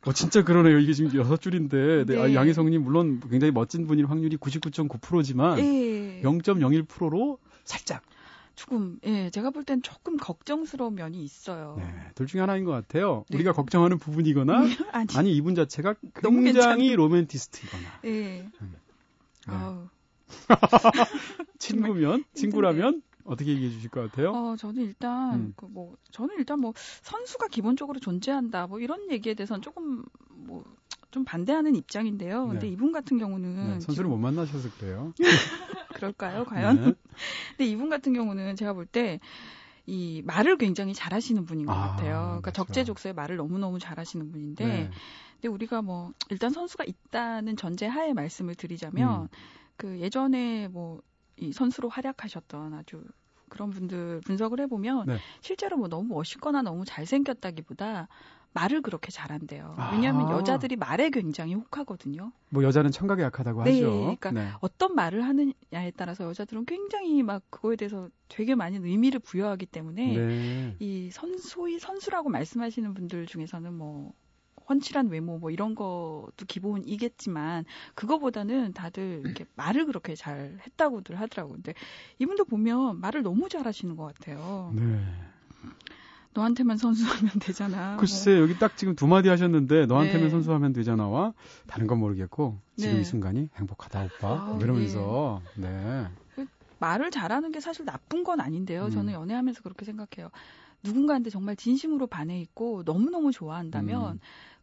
[0.05, 0.79] 어 진짜 그러네요.
[0.79, 2.15] 이게 지금 여섯 줄인데 네.
[2.15, 2.19] 네.
[2.21, 6.21] 아, 양희성님 물론 굉장히 멋진 분일 확률이 99.9%지만 네.
[6.23, 8.01] 0.01%로 살짝
[8.55, 11.75] 조금 예 제가 볼 땐 조금 걱정스러운 면이 있어요.
[11.79, 11.85] 네,
[12.15, 13.25] 둘 중에 하나인 것 같아요.
[13.29, 13.37] 네.
[13.37, 14.53] 우리가 걱정하는 부분이거나
[14.93, 17.83] 아니, 아니 이분 자체가 굉장히 로맨티스트이거나.
[18.05, 18.47] 예.
[18.61, 18.75] 음.
[19.47, 19.53] 네.
[21.59, 24.31] 친구면 친구라면 어떻게 얘기해 주실 것 같아요?
[24.31, 25.53] 어, 저는 일단 음.
[25.55, 30.63] 그뭐 저는 일단 뭐 선수가 기본적으로 존재한다 뭐 이런 얘기에 대해서는 조금 뭐
[31.11, 32.43] 좀 반대하는 입장인데요.
[32.45, 32.51] 네.
[32.51, 34.07] 근데 이분 같은 경우는 네, 선수를.
[34.11, 35.11] 못 만나셔서 그래요.
[35.95, 36.75] 그럴까요, 과연?
[36.75, 36.93] 네.
[37.57, 39.19] 근데 이분 같은 경우는 제가 볼 때
[39.87, 42.19] 이 말을 굉장히 잘하시는 분인 것 아, 같아요.
[42.19, 42.63] 그러니까 그렇죠.
[42.65, 44.91] 적재적소에 말을 너무너무 잘하시는 분인데 네.
[45.33, 49.27] 근데 우리가 뭐 일단 선수가 있다는 전제 하에 말씀을 드리자면 음.
[49.77, 51.01] 그 예전에 뭐
[51.41, 53.01] 이 선수로 활약하셨던 아주
[53.49, 55.17] 그런 분들 분석을 해보면 네.
[55.41, 58.07] 실제로 뭐 너무 멋있거나 너무 잘생겼다기보다
[58.53, 59.75] 말을 그렇게 잘한대요.
[59.91, 60.31] 왜냐하면 아.
[60.31, 62.31] 여자들이 말에 굉장히 혹하거든요.
[62.49, 63.99] 뭐 여자는 청각이 약하다고 네, 하죠.
[64.01, 64.49] 그러니까 네.
[64.59, 70.75] 어떤 말을 하느냐에 따라서 여자들은 굉장히 막 그거에 대해서 되게 많은 의미를 부여하기 때문에 네.
[70.79, 74.13] 이 선, 소위 선수라고 말씀하시는 분들 중에서는 뭐
[74.69, 81.55] 훤칠한 외모 뭐 이런 것도 기본이겠지만 그거보다는 다들 이렇게 말을 그렇게 잘 했다고들 하더라고요.
[81.55, 81.73] 근데
[82.19, 84.71] 이분도 보면 말을 너무 잘하시는 것 같아요.
[84.75, 85.01] 네.
[86.33, 87.97] 너한테만 선수하면 되잖아.
[87.97, 88.41] 글쎄 뭐.
[88.43, 90.29] 여기 딱 지금 두 마디 하셨는데 너한테만 네.
[90.29, 91.33] 선수하면 되잖아와
[91.67, 93.01] 다른 건 모르겠고 지금 네.
[93.01, 95.69] 이 순간이 행복하다 오빠 아, 이러면서 네.
[95.69, 96.07] 네.
[96.35, 96.45] 그
[96.79, 98.85] 말을 잘하는 게 사실 나쁜 건 아닌데요.
[98.85, 98.89] 음.
[98.91, 100.29] 저는 연애하면서 그렇게 생각해요.
[100.83, 104.19] 누군가한테 정말 진심으로 반해 있고 너무너무 좋아한다면 음.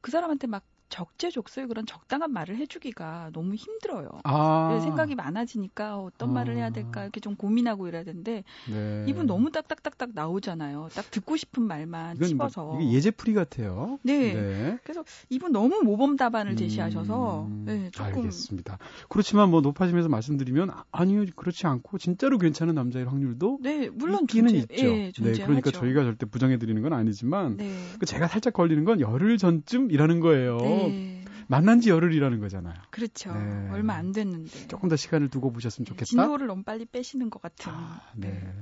[0.07, 4.09] 그 사람한테 막 적재적소에 그런 적당한 말을 해주기가 너무 힘들어요.
[4.25, 4.79] 아.
[4.83, 6.33] 생각이 많아지니까 어떤 아.
[6.33, 9.05] 말을 해야 될까 이렇게 좀 고민하고 이래야 되는데 네.
[9.07, 10.88] 이분 너무 딱딱딱딱 나오잖아요.
[10.94, 12.64] 딱 듣고 싶은 말만 뭐 찝어서.
[12.64, 13.99] 뭐, 이게 예제풀이 같아요.
[14.03, 14.35] 네.
[14.35, 14.79] 네.
[14.85, 16.57] 그래서 이분 너무 모범 답안을 음.
[16.57, 18.79] 제시하셔서 네, 조금 알겠습니다.
[19.09, 24.75] 그렇지만 뭐 높아지면서 말씀드리면 아니요 그렇지 않고 진짜로 괜찮은 남자일 확률도 네 물론 있기는 존재,
[24.75, 24.87] 있죠.
[24.87, 27.75] 예, 네, 그러니까 저희가 절대 부정해 드리는 건 아니지만 네.
[27.99, 30.59] 그 제가 살짝 걸리는 건 열흘 전쯤이라는 거예요.
[30.76, 30.88] 네.
[30.88, 31.24] 네.
[31.48, 32.74] 만난 지 열흘이라는 거잖아요.
[32.90, 33.32] 그렇죠.
[33.32, 33.70] 네.
[33.70, 34.66] 얼마 안 됐는데.
[34.66, 36.04] 조금 더 시간을 두고 보셨으면 좋겠다.
[36.04, 37.72] 진도를 너무 빨리 빼시는 것 같은.
[37.72, 38.30] 아, 네.
[38.30, 38.52] 네.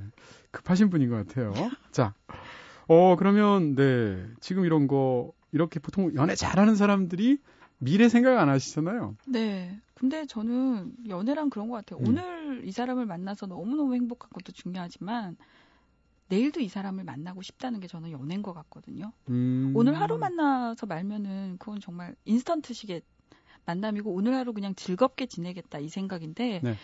[0.50, 1.53] 급하신 분인 것 같아요.
[1.92, 2.14] 자,
[2.87, 4.27] 어, 그러면, 네.
[4.40, 7.38] 지금 이런 거, 이렇게 보통 연애 잘하는 사람들이
[7.79, 9.16] 미래 생각 안 하시잖아요.
[9.27, 9.81] 네.
[9.94, 12.00] 근데 저는 연애랑 그런 것 같아요.
[12.00, 12.09] 음.
[12.09, 15.37] 오늘 이 사람을 만나서 너무너무 행복한 것도 중요하지만
[16.35, 19.12] 내일도 이 사람을 만나고 싶다는 게 저는 연애인 것 같거든요.
[19.31, 19.73] 음.
[19.75, 23.03] 오늘 하루 만나서 말면은 그건 정말 인스턴트식의
[23.66, 26.77] 만남이고 오늘 하루 그냥 즐겁게 지내겠다 이 생각인데 네.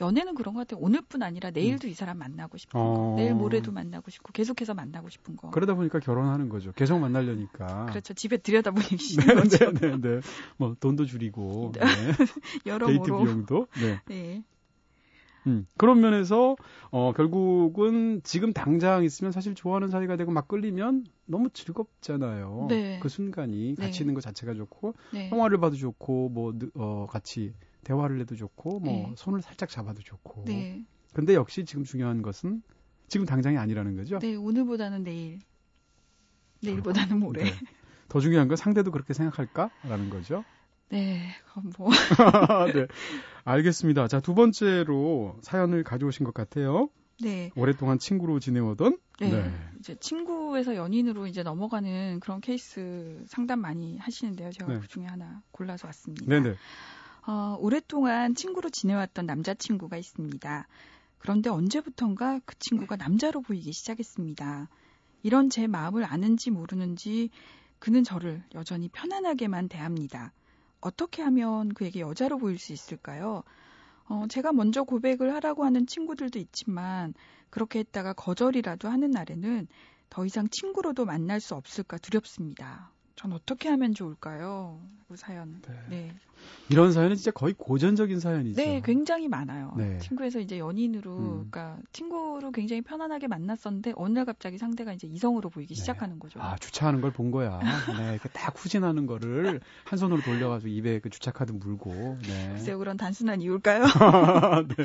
[0.00, 0.84] 연애는 그런 것 같아요.
[0.84, 1.90] 오늘뿐 아니라 내일도 음.
[1.90, 2.94] 이 사람 만나고 싶은 어.
[2.94, 5.50] 거, 내일 모레도 만나고 싶고 계속해서 만나고 싶은 거.
[5.50, 6.72] 그러다 보니까 결혼하는 거죠.
[6.72, 7.86] 계속 만나려니까.
[7.86, 8.12] 그렇죠.
[8.12, 9.72] 집에 들여다보기 싫은 네, 거죠.
[9.72, 10.20] 네, 네, 네.
[10.58, 11.80] 뭐 돈도 줄이고 네.
[12.66, 13.68] 여러모로 데이트 비용도.
[13.80, 14.00] 네.
[14.06, 14.42] 네.
[15.46, 16.56] 음, 그런 면에서
[16.90, 22.66] 어, 결국은 지금 당장 있으면 사실 좋아하는 사이가 되고 막 끌리면 너무 즐겁잖아요.
[22.68, 22.98] 네.
[23.00, 24.02] 그 순간이 같이 네.
[24.04, 25.30] 있는 것 자체가 좋고 네.
[25.30, 27.54] 영화를 봐도 좋고 뭐 어, 같이
[27.84, 29.14] 대화를 해도 좋고 뭐 네.
[29.16, 30.44] 손을 살짝 잡아도 좋고.
[30.46, 30.84] 네.
[31.14, 32.62] 근데 역시 지금 중요한 것은
[33.08, 34.18] 지금 당장이 아니라는 거죠.
[34.18, 35.38] 네, 오늘보다는 내일.
[36.62, 37.44] 내일보다는 모레.
[37.44, 37.50] 네.
[38.08, 40.44] 더 중요한 건 상대도 그렇게 생각할까라는 거죠.
[40.88, 41.34] 네,
[41.78, 41.90] 뭐.
[42.72, 42.86] 네.
[43.44, 44.08] 알겠습니다.
[44.08, 46.88] 자, 두 번째로 사연을 가져오신 것 같아요.
[47.20, 47.50] 네.
[47.56, 48.98] 오랫동안 친구로 지내오던.
[49.20, 49.30] 네.
[49.30, 49.52] 네.
[49.78, 54.50] 이제 친구에서 연인으로 이제 넘어가는 그런 케이스 상담 많이 하시는데요.
[54.52, 54.80] 제가 네.
[54.80, 56.26] 그 중에 하나 골라서 왔습니다.
[56.26, 56.54] 네네.
[57.26, 60.68] 어, 오랫동안 친구로 지내왔던 남자친구가 있습니다.
[61.18, 64.68] 그런데 언제부턴가 그 친구가 남자로 보이기 시작했습니다.
[65.22, 67.30] 이런 제 마음을 아는지 모르는지
[67.78, 70.32] 그는 저를 여전히 편안하게만 대합니다.
[70.80, 73.42] 어떻게 하면 그에게 여자로 보일 수 있을까요?
[74.08, 77.14] 어, 제가 먼저 고백을 하라고 하는 친구들도 있지만
[77.50, 79.66] 그렇게 했다가 거절이라도 하는 날에는
[80.08, 82.92] 더 이상 친구로도 만날 수 없을까 두렵습니다.
[83.16, 84.78] 전 어떻게 하면 좋을까요?
[85.08, 85.62] 그 사연.
[85.66, 85.74] 네.
[85.88, 86.14] 네.
[86.68, 88.60] 이런 사연은 진짜 거의 고전적인 사연이죠.
[88.60, 89.72] 네, 굉장히 많아요.
[89.76, 89.98] 네.
[90.00, 91.34] 친구에서 이제 연인으로, 음.
[91.50, 95.80] 그러니까 친구로 굉장히 편안하게 만났었는데 어느 날 갑자기 상대가 이제 이성으로 보이기 네.
[95.80, 96.40] 시작하는 거죠.
[96.40, 97.58] 아, 주차하는 걸 본 거야.
[97.98, 102.18] 네, 이렇게 딱 후진하는 거를 한 손으로 돌려가지고 입에 그 주차 카드 물고.
[102.22, 102.48] 네.
[102.52, 103.82] 글쎄요, 그런 단순한 이유일까요?
[104.76, 104.84] 네.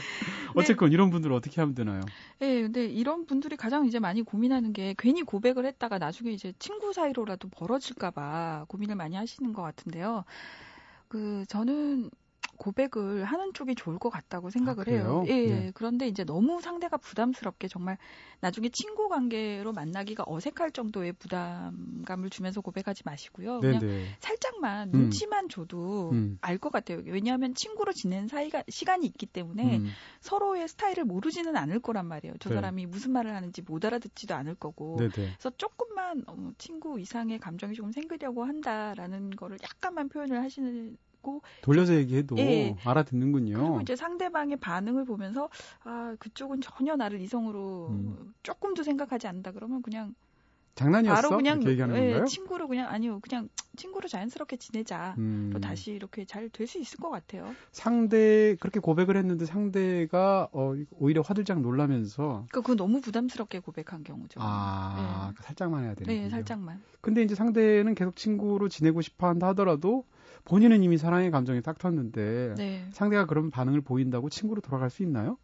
[0.55, 0.93] 어쨌건 네.
[0.93, 2.01] 이런 분들은 어떻게 하면 되나요?
[2.39, 6.93] 네, 근데 이런 분들이 가장 이제 많이 고민하는 게 괜히 고백을 했다가 나중에 이제 친구
[6.93, 8.20] 사이로라도 벌어질까봐
[8.67, 10.23] 고민을 많이 하시는 것 같은데요.
[11.07, 12.11] 그 저는
[12.61, 15.23] 고백을 하는 쪽이 좋을 것 같다고 생각을 아, 해요.
[15.25, 15.71] 예, 네.
[15.73, 17.97] 그런데 이제 너무 상대가 부담스럽게 정말
[18.39, 23.61] 나중에 친구 관계로 만나기가 어색할 정도의 부담감을 주면서 고백하지 마시고요.
[23.61, 24.05] 네, 그냥 네.
[24.19, 24.91] 살짝만 음.
[24.91, 26.37] 눈치만 줘도 음.
[26.41, 27.01] 알것 같아요.
[27.03, 29.87] 왜냐하면 친구로 지낸 사이가 시간이 있기 때문에 음.
[30.19, 32.35] 서로의 스타일을 모르지는 않을 거란 말이에요.
[32.39, 32.55] 저 네.
[32.55, 34.97] 사람이 무슨 말을 하는지 못 알아듣지도 않을 거고.
[34.99, 35.31] 네, 네.
[35.33, 40.95] 그래서 조금만 어, 친구 이상의 감정이 조금 생기려고 한다라는 거를 약간만 표현을 하시는
[41.61, 42.75] 돌려서 얘기해도 예.
[42.83, 43.57] 알아듣는군요.
[43.57, 45.49] 그리고 이제 상대방의 반응을 보면서
[45.83, 48.33] 아 그쪽은 전혀 나를 이성으로 음.
[48.43, 50.15] 조금도 생각하지 않는다 그러면 그냥
[50.75, 51.15] 장난이었어?
[51.15, 51.61] 바로 그냥
[51.95, 52.23] 예?
[52.25, 55.15] 친구로 그냥 아니요 그냥 친구로 자연스럽게 지내자.
[55.17, 55.49] 음.
[55.53, 57.53] 또 다시 이렇게 잘 될 수 있을 것 같아요.
[57.71, 64.39] 상대 그렇게 고백을 했는데 상대가 어, 오히려 화들짝 놀라면서 그러니까 너무 부담스럽게 고백한 경우죠.
[64.41, 66.81] 아 살짝만 해야 되는 네, 살짝만.
[67.01, 70.05] 근데 이제 상대는 계속 친구로 지내고 싶어 한다 하더라도
[70.45, 72.87] 본인은 이미 사랑의 감정이 딱 텄는데 네.
[72.91, 75.37] 상대가 그런 반응을 보인다고 친구로 돌아갈 수 있나요?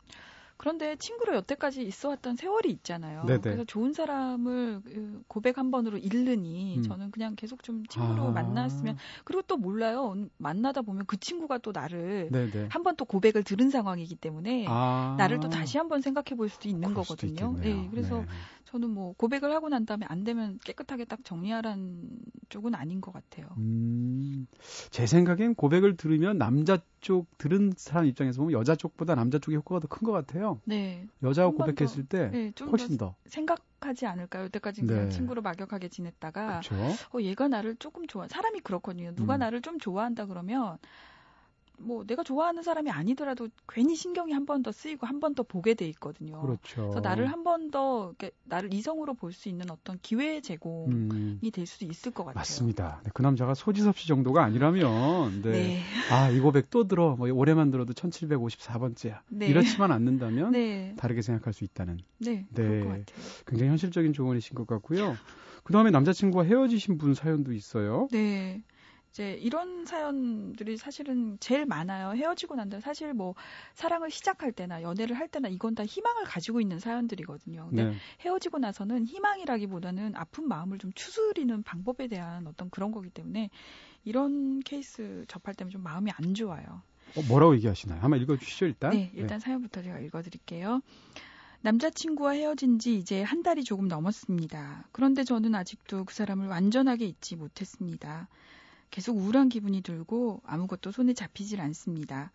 [0.60, 3.26] 그런데 친구로 여태까지 있어 왔던 세월이 있잖아요.
[3.26, 3.42] 네네.
[3.42, 6.82] 그래서 좋은 사람을 그 고백 한 번으로 잃느니 음.
[6.82, 8.32] 저는 그냥 계속 좀 친구로 아.
[8.32, 10.16] 만났으면 그리고 또 몰라요.
[10.40, 12.32] 만나다 보면 그 친구가 또 나를.
[12.72, 15.14] 한 번 또 고백을 들은 상황이기 때문에 아.
[15.20, 17.54] 나를 또 다시 한 번 생각해 볼 수도 있는 수도 거거든요.
[17.58, 17.84] 있겠네요.
[17.84, 18.26] 예, 그래서 네.
[18.68, 22.10] 저는 뭐 고백을 하고 난 다음에 안 되면 깨끗하게 딱 정리하라는
[22.50, 23.48] 쪽은 아닌 것 같아요.
[23.58, 24.46] 음,
[24.90, 29.80] 제 생각엔 고백을 들으면 남자 쪽 들은 사람 입장에서 보면 여자 쪽보다 남자 쪽의 효과가
[29.80, 30.60] 더 큰 것 같아요.
[30.66, 33.16] 네, 여자가 고백했을 때 네, 좀 훨씬 더 더.
[33.28, 34.44] 생각하지 않을까요?
[34.46, 35.10] 여태까지 그냥 네.
[35.12, 36.76] 친구로 막역하게 지냈다가 그렇죠.
[37.14, 39.14] 어, 얘가 나를 조금 좋아, 사람이 그렇거든요.
[39.16, 39.40] 누가 음.
[39.40, 40.78] 나를 좀 좋아한다 그러면,
[41.80, 45.74] 뭐, 내가 좋아하는 사람이 아니더라도 괜히 신경이 한 번 더 쓰이고 한 번 더 보게
[45.76, 46.42] 돼 있거든요.
[46.42, 46.82] 그렇죠.
[46.90, 51.40] 그래서 나를 한 번 더, 이렇게 나를 이성으로 볼 수 있는 어떤 기회 제공이 음,
[51.54, 52.40] 될 수도 있을 것 같아요.
[52.40, 53.02] 맞습니다.
[53.04, 55.52] 네, 그 남자가 소지섭 씨 정도가 아니라면, 네.
[55.52, 55.82] 네.
[56.12, 57.16] 아, 이 고백 또 들어.
[57.16, 59.20] 뭐, 올해만 들어도 1754번째야.
[59.30, 59.48] 네.
[59.48, 60.94] 이렇지만 않는다면 네.
[60.98, 62.46] 다르게 생각할 수 있다는 네.
[62.50, 62.64] 네.
[62.64, 63.06] 그럴 것 같아요.
[63.46, 65.16] 굉장히 현실적인 조언이신 것 같고요.
[65.64, 68.08] 그 다음에 남자친구와 헤어지신 분 사연도 있어요.
[68.12, 68.64] 네.
[69.18, 72.12] 이제 이런 사연들이 사실은 제일 많아요.
[72.12, 73.34] 헤어지고 난 다음에 사실 뭐
[73.74, 77.66] 사랑을 시작할 때나 연애를 할 때나 이건 다 희망을 가지고 있는 사연들이거든요.
[77.70, 77.96] 근데 네.
[78.20, 83.50] 헤어지고 나서는 희망이라기보다는 아픈 마음을 좀 추스리는 방법에 대한 어떤 그런 거기 때문에
[84.06, 86.84] 이런 케이스 접할 때면 좀 마음이 안 좋아요.
[87.16, 88.00] 어, 뭐라고 얘기하시나요?
[88.00, 88.92] 한번 읽어주시죠, 일단.
[88.92, 90.82] 네, 일단 사연부터 제가 읽어드릴게요.
[91.62, 94.90] 남자친구와 헤어진 지 이제 한 달이 조금 넘었습니다.
[94.92, 98.28] 그런데 저는 아직도 그 사람을 완전하게 잊지 못했습니다.
[98.90, 102.32] 계속 우울한 기분이 들고 아무것도 손에 잡히질 않습니다.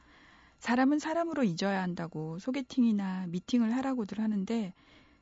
[0.60, 4.72] 사람은 사람으로 잊어야 한다고 소개팅이나 미팅을 하라고들 하는데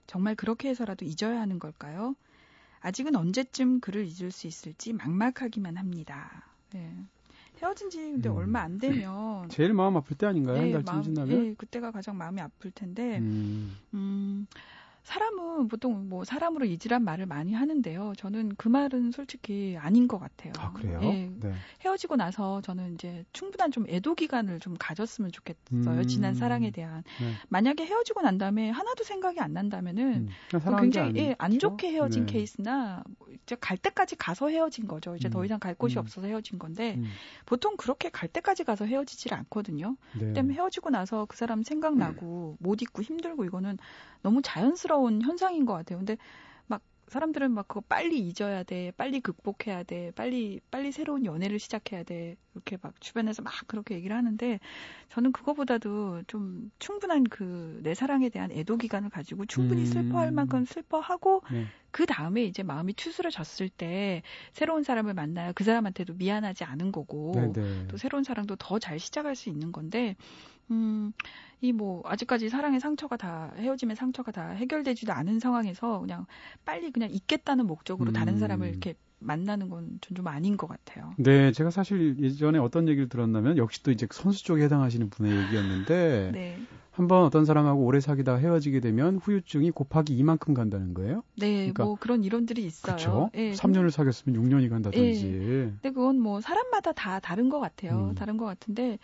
[0.06, 2.14] 정말 그렇게 해서라도 잊어야 하는 걸까요?
[2.80, 6.44] 아직은 언제쯤 그를 잊을 수 있을지 막막하기만 합니다.
[6.72, 6.94] 네.
[7.62, 8.36] 헤어진 지 근데 음.
[8.36, 10.56] 얼마 안 되면 제일 마음 아플 때 아닌가요?
[10.56, 11.44] 한 네, 달쯤 마음- 지나면?
[11.46, 14.46] 예, 그때가 가장 마음이 아플 텐데, 음, 음,
[15.02, 18.12] 사람은 보통 뭐 사람으로 잊으란 말을 많이 하는데요.
[18.16, 20.52] 저는 그 말은 솔직히 아닌 것 같아요.
[20.58, 21.00] 아, 그래요?
[21.02, 21.52] 예, 네.
[21.84, 26.00] 헤어지고 나서 저는 이제 충분한 좀 애도 기간을 좀 가졌으면 좋겠어요.
[26.00, 26.06] 음.
[26.06, 27.02] 지난 사랑에 대한.
[27.20, 27.32] 네.
[27.48, 31.58] 만약에 헤어지고 난 다음에 하나도 생각이 안 난다면은 음, 게 굉장히 예, 안?
[31.58, 32.32] 좋게 헤어진 네.
[32.32, 33.02] 케이스나
[33.42, 35.16] 이제 갈 때까지 가서 헤어진 거죠.
[35.16, 35.44] 이제 더 음.
[35.44, 36.00] 이상 갈 곳이 음.
[36.00, 37.04] 없어서 헤어진 건데 음,
[37.46, 39.96] 보통 그렇게 갈 때까지 가서 헤어지질 않거든요.
[40.18, 40.32] 네.
[40.32, 43.78] 때문에 헤어지고 나서 그 사람 생각나고 못 잊고 힘들고 이거는
[44.22, 45.98] 너무 자연스러운 현상인 것 같아요.
[45.98, 46.16] 근데
[46.66, 52.02] 막 사람들은 막 그거 빨리 잊어야 돼, 빨리 극복해야 돼, 빨리 빨리 새로운 연애를 시작해야
[52.04, 54.58] 돼 이렇게 막 주변에서 막 그렇게 얘기를 하는데
[55.08, 59.86] 저는 그거보다도 좀 충분한 그 내 사랑에 대한 애도 기간을 가지고 충분히 음.
[59.86, 61.66] 슬퍼할 만큼 슬퍼하고 네.
[61.90, 64.22] 그 다음에 이제 마음이 추스러졌을 때
[64.52, 67.86] 새로운 사람을 만나야 그 사람한테도 미안하지 않은 거고 네, 네.
[67.88, 70.16] 또 새로운 사랑도 더 잘 시작할 수 있는 건데,
[70.70, 71.12] 음,
[71.60, 76.26] 이 뭐, 아직까지 사랑의 상처가 다, 헤어짐의 상처가 다 해결되지도 않은 상황에서 그냥
[76.64, 78.38] 빨리 그냥 잊겠다는 목적으로 다른 음.
[78.38, 81.12] 사람을 이렇게 만나는 건전좀 아닌 것 같아요.
[81.18, 86.30] 네, 제가 사실 예전에 어떤 얘기를 들었냐면 역시 또 이제 선수 쪽에 해당하시는 분의 얘기였는데
[86.32, 86.58] 네.
[86.92, 91.22] 한번 어떤 사람하고 오래 사귀다가 헤어지게 되면 후유증이 곱하기 이만큼 간다는 거예요.
[91.38, 92.96] 네, 그러니까- 뭐 그런 이론들이 있어요.
[92.96, 93.30] 그렇죠.
[93.34, 95.22] 예, 3년을 사귀었으면 6년이 간다든지.
[95.82, 98.08] 근데 그건 뭐 사람마다 다 다른 것 같아요.
[98.10, 98.14] 음.
[98.14, 98.98] 다른 것 같은데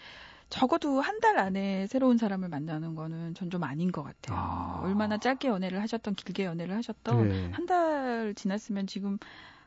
[0.49, 4.39] 적어도 한 달 안에 새로운 사람을 만나는 거는 전 좀 아닌 것 같아요.
[4.39, 4.81] 아.
[4.83, 7.51] 얼마나 짧게 연애를 하셨던 길게 연애를 하셨던 네.
[7.53, 9.19] 한달 지났으면 지금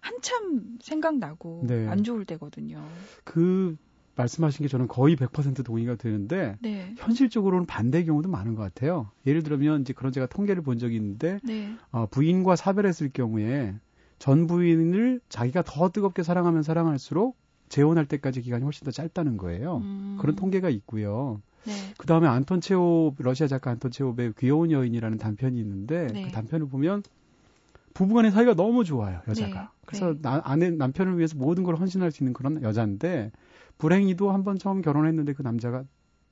[0.01, 1.87] 한참 생각나고 네.
[1.87, 2.87] 안 좋을 때거든요.
[3.23, 3.75] 그
[4.15, 6.93] 말씀하신 게 저는 거의 100% 동의가 되는데 네.
[6.97, 9.09] 현실적으로는 반대의 경우도 많은 것 같아요.
[9.25, 11.73] 예를 들면 이제 그런 제가 통계를 본 적이 있는데 네.
[11.91, 13.75] 어, 부인과 사별했을 경우에
[14.19, 17.37] 전 부인을 자기가 더 뜨겁게 사랑하면 사랑할수록
[17.69, 19.77] 재혼할 때까지 기간이 훨씬 더 짧다는 거예요.
[19.77, 20.17] 음.
[20.19, 21.41] 그런 통계가 있고요.
[21.65, 21.73] 네.
[21.97, 26.23] 그 다음에 안톤 체홉 러시아 작가 안톤 체홉의 귀여운 여인이라는 단편이 있는데 네.
[26.25, 27.03] 그 단편을 보면
[27.93, 29.61] 부부간의 사이가 너무 좋아요 여자가.
[29.61, 29.67] 네.
[29.85, 30.19] 그래서 네.
[30.21, 33.31] 나, 아내 남편을 위해서 모든 걸 헌신할 수 있는 그런 여자인데
[33.77, 35.83] 불행히도 한 번 처음 결혼했는데 그 남자가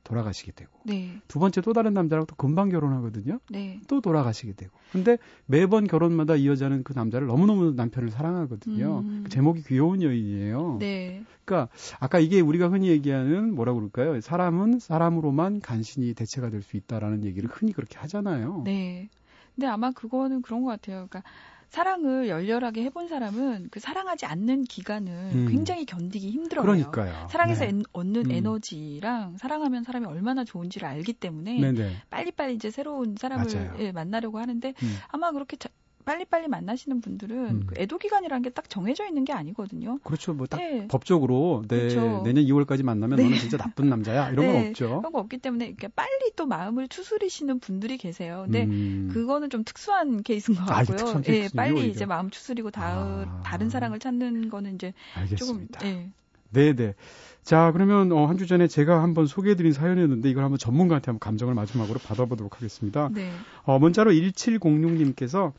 [0.07, 1.19] 돌아가시게 되고 네.
[1.27, 3.39] 두 번째 또 다른 남자랑 또 금방 결혼하거든요.
[3.49, 3.81] 네.
[3.87, 4.71] 또 돌아가시게 되고.
[4.93, 8.99] 근데 매번 결혼마다 이 여자는 그 남자를 너무너무 남편을 사랑하거든요.
[8.99, 9.21] 음.
[9.25, 10.77] 그 제목이 귀여운 여인이에요.
[10.79, 11.23] 네.
[11.43, 14.19] 그러니까 아까 이게 우리가 흔히 얘기하는 뭐라고 그럴까요?
[14.21, 18.63] 사람은 사람으로만 간신히 대체가 될 수 있다라는 얘기를 흔히 그렇게 하잖아요.
[18.65, 19.09] 네.
[19.55, 21.07] 근데 아마 그거는 그런 것 같아요.
[21.09, 21.23] 그러니까
[21.69, 25.47] 사랑을 열렬하게 해본 사람은 그 사랑하지 않는 기간을 음.
[25.49, 26.65] 굉장히 견디기 힘들어요.
[26.65, 27.27] 그러니까요.
[27.29, 27.69] 사랑에서 네.
[27.69, 28.31] 엔, 얻는 음.
[28.31, 32.03] 에너지랑 사랑하면 사람이 얼마나 좋은지를 알기 때문에 네네.
[32.09, 34.97] 빨리빨리 이제 새로운 사람을 예, 만나려고 하는데 음.
[35.09, 35.69] 아마 그렇게 자,
[36.07, 37.63] 빨리빨리 만나시는 분들은 음.
[37.67, 39.99] 그 애도 기간이라는 게 딱 정해져 있는 게 아니거든요.
[40.03, 40.33] 그렇죠.
[40.33, 40.87] 뭐딱 네.
[40.87, 42.23] 법적으로 네, 그렇죠.
[42.23, 43.23] 내년 2월까지 만나면 네.
[43.23, 44.53] 너는 진짜 나쁜 남자야 이런 네.
[44.53, 44.97] 건 없죠.
[45.01, 48.43] 그런 거 없기 때문에 이렇게 빨리 또 마음을 추스리시는 분들이 계세요.
[48.45, 49.09] 근데 음.
[49.13, 51.17] 그거는 좀 특수한 케이스인 것 아, 같고요.
[51.17, 51.87] 아, 예, 빨리 오히려.
[51.89, 53.41] 이제 마음 추스리고 다, 아.
[53.45, 55.79] 다른 사랑을 찾는 거는 이제 알겠습니다.
[55.79, 56.09] 조금 예.
[56.51, 56.95] 네, 네.
[57.43, 61.53] 자, 그러면 어, 한 주 전에 제가 한번 소개해드린 사연이었는데 이걸 한번 전문가한테 한번 감정을
[61.53, 63.09] 마지막으로 받아보도록 하겠습니다.
[63.13, 63.29] 네.
[63.63, 65.51] 어, 문자로 1706님께서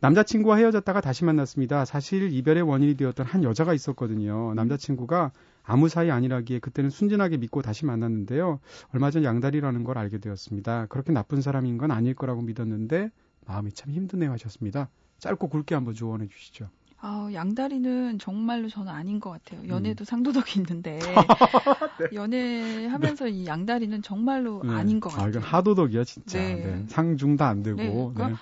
[0.00, 1.84] 남자친구와 헤어졌다가 다시 만났습니다.
[1.84, 4.54] 사실 이별의 원인이 되었던 한 여자가 있었거든요.
[4.54, 5.30] 남자친구가
[5.62, 8.60] 아무 사이 아니라기에 그때는 순진하게 믿고 다시 만났는데요.
[8.94, 10.86] 얼마 전 양다리라는 걸 알게 되었습니다.
[10.86, 13.10] 그렇게 나쁜 사람인 건 아닐 거라고 믿었는데
[13.46, 14.88] 마음이 참 힘드네요 하셨습니다.
[15.18, 16.68] 짧고 굵게 한번 조언해 주시죠.
[17.02, 19.66] 아, 양다리는 정말로 저는 아닌 것 같아요.
[19.68, 20.04] 연애도 음.
[20.04, 20.98] 상도덕이 있는데
[21.98, 22.08] 네.
[22.14, 23.30] 연애하면서 네.
[23.30, 24.70] 이 양다리는 정말로 네.
[24.72, 25.26] 아닌 것 같아요.
[25.26, 26.38] 아, 이건 하도덕이야 진짜.
[26.38, 26.54] 네.
[26.56, 26.84] 네.
[26.88, 27.78] 상중 다 안 되고.
[27.78, 27.90] 네.
[28.14, 28.38] 그러니까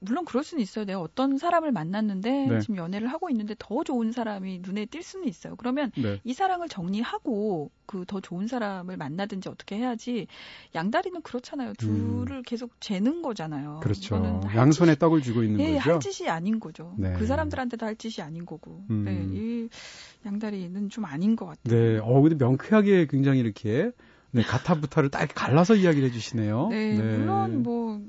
[0.00, 0.84] 물론 그럴 수는 있어요.
[0.84, 2.60] 내가 어떤 사람을 만났는데 네.
[2.60, 5.56] 지금 연애를 하고 있는데 더 좋은 사람이 눈에 띌 수는 있어요.
[5.56, 6.20] 그러면 네.
[6.24, 10.26] 이 사랑을 정리하고 그 더 좋은 사람을 만나든지 어떻게 해야지
[10.74, 11.74] 양다리는 그렇잖아요.
[11.74, 12.42] 둘을 음.
[12.44, 13.80] 계속 재는 거잖아요.
[13.82, 14.40] 그렇죠.
[14.54, 15.92] 양손에 떡을 쥐고 있는 예, 거죠.
[15.92, 16.94] 할 짓이 아닌 거죠.
[16.98, 17.12] 네.
[17.12, 18.84] 그 사람들한테도 할 짓이 아닌 거고.
[18.90, 19.04] 음.
[19.04, 19.68] 네, 이
[20.26, 21.62] 양다리는 좀 아닌 것 같아요.
[21.74, 23.90] 네, 어 근데 명쾌하게 굉장히 이렇게
[24.32, 26.68] 네, 가타부타를 딱 갈라서 이야기를 해주시네요.
[26.68, 27.16] 네, 네.
[27.18, 28.00] 물론 뭐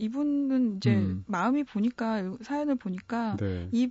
[0.00, 1.24] 이분은 이제 음.
[1.26, 3.68] 마음이 보니까 사연을 보니까 네.
[3.72, 3.90] 이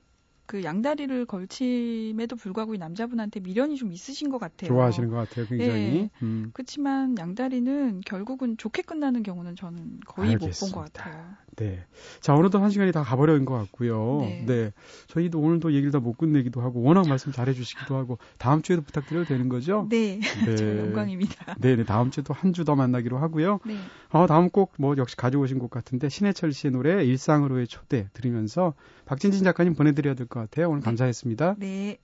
[0.50, 4.68] 그 양다리를 걸침에도 불구하고 이 남자분한테 미련이 좀 있으신 것 같아요.
[4.68, 5.72] 좋아하시는 것 같아요, 굉장히.
[5.74, 6.10] 네.
[6.24, 6.50] 음.
[6.54, 11.24] 그렇지만 양다리는 결국은 좋게 끝나는 경우는 저는 거의 못 본 것 같아요.
[11.58, 11.84] 네.
[12.22, 14.22] 자, 어느덧 한 시간이 다 가버린 것 같고요.
[14.22, 14.44] 네.
[14.48, 14.72] 네.
[15.08, 19.50] 저희도 오늘도 얘기를 다 못 끝내기도 하고, 워낙 말씀 잘해주시기도 하고, 다음 주에도 부탁드려도 되는
[19.50, 19.86] 거죠?
[19.90, 20.20] 네.
[20.48, 20.56] 네.
[20.56, 21.56] 저 영광입니다.
[21.60, 21.84] 네, 네.
[21.84, 23.60] 다음 주에 또한주 더 만나기로 하고요.
[23.66, 23.76] 네.
[24.12, 28.74] 어, 다음 곡, 뭐, 역시 가져오신 곡 같은데, 신해철 씨의 노래, 일상으로의 초대 들으면서,
[29.06, 30.70] 박진진 작가님 보내드려야 될 것 같아요.
[30.70, 30.86] 오늘 네.
[30.86, 31.56] 감사했습니다.
[31.60, 31.98] 네.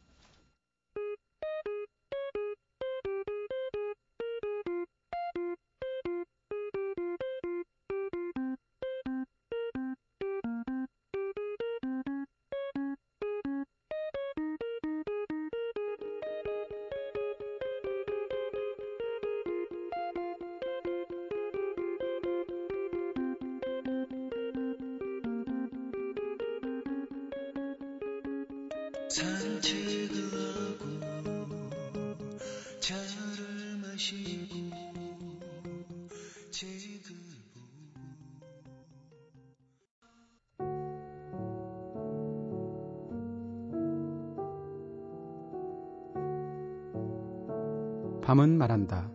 [48.25, 49.11] 밤은 말한다.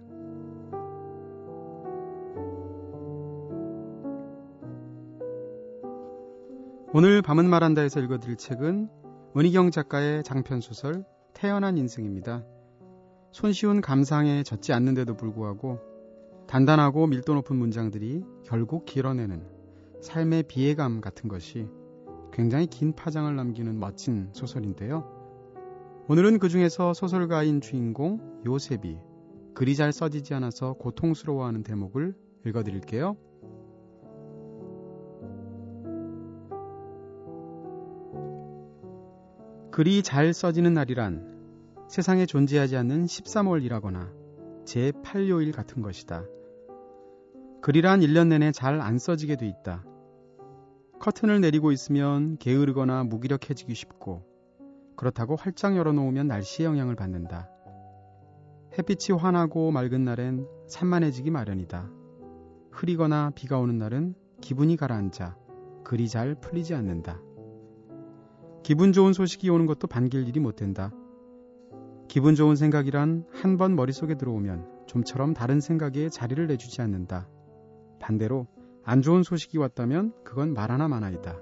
[6.92, 9.00] 오늘 밤은 말한다에서 읽어드릴 책은
[9.37, 12.45] 은희경 작가의 장편 소설 태어난 인생입니다.
[13.31, 15.79] 손쉬운 감상에 젖지 않는데도 불구하고
[16.49, 19.47] 단단하고 밀도 높은 문장들이 결국 길어내는
[20.01, 21.69] 삶의 비애감 같은 것이
[22.33, 25.09] 굉장히 긴 파장을 남기는 멋진 소설인데요.
[26.09, 28.99] 오늘은 그 중에서 소설가인 주인공 요셉이
[29.55, 32.16] 글이 잘 써지지 않아서 고통스러워하는 대목을
[32.47, 33.16] 읽어드릴게요.
[39.81, 44.12] 글이 잘 써지는 날이란 세상에 존재하지 않는 13월이라거나
[44.66, 46.23] 제8요일 같은 것이다.
[47.62, 49.83] 글이란 1년 내내 잘 안 써지게 돼 있다.
[50.99, 54.27] 커튼을 내리고 있으면 게으르거나 무기력해지기 쉽고
[54.98, 57.48] 그렇다고 활짝 열어놓으면 날씨의 영향을 받는다.
[58.77, 61.90] 햇빛이 환하고 맑은 날엔 산만해지기 마련이다.
[62.71, 65.38] 흐리거나 비가 오는 날은 기분이 가라앉아
[65.85, 67.19] 글이 잘 풀리지 않는다.
[68.63, 70.92] 기분 좋은 소식이 오는 것도 반길 일이 못 된다.
[72.08, 77.29] 기분 좋은 생각이란 한 번 머릿속에 들어오면 좀처럼 다른 생각에 자리를 내주지 않는다.
[78.00, 78.46] 반대로
[78.85, 81.38] 안 좋은 소식이 왔다면 그건 말 하나 마나이다.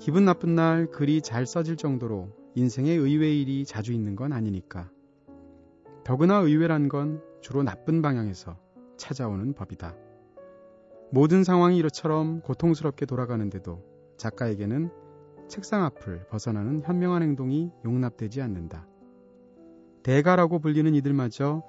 [0.00, 4.90] 기분 나쁜 날 글이 잘 써질 정도로 인생에 의외 일이 자주 있는 건 아니니까.
[6.04, 8.56] 더구나 의외란 건 주로 나쁜 방향에서
[8.96, 9.94] 찾아오는 법이다.
[11.10, 13.82] 모든 상황이 이처럼 고통스럽게 돌아가는데도
[14.16, 14.90] 작가에게는
[15.48, 18.86] 책상 앞을 벗어나는 현명한 행동이 용납되지 않는다.
[20.02, 21.62] 대가라고 불리는 이들마저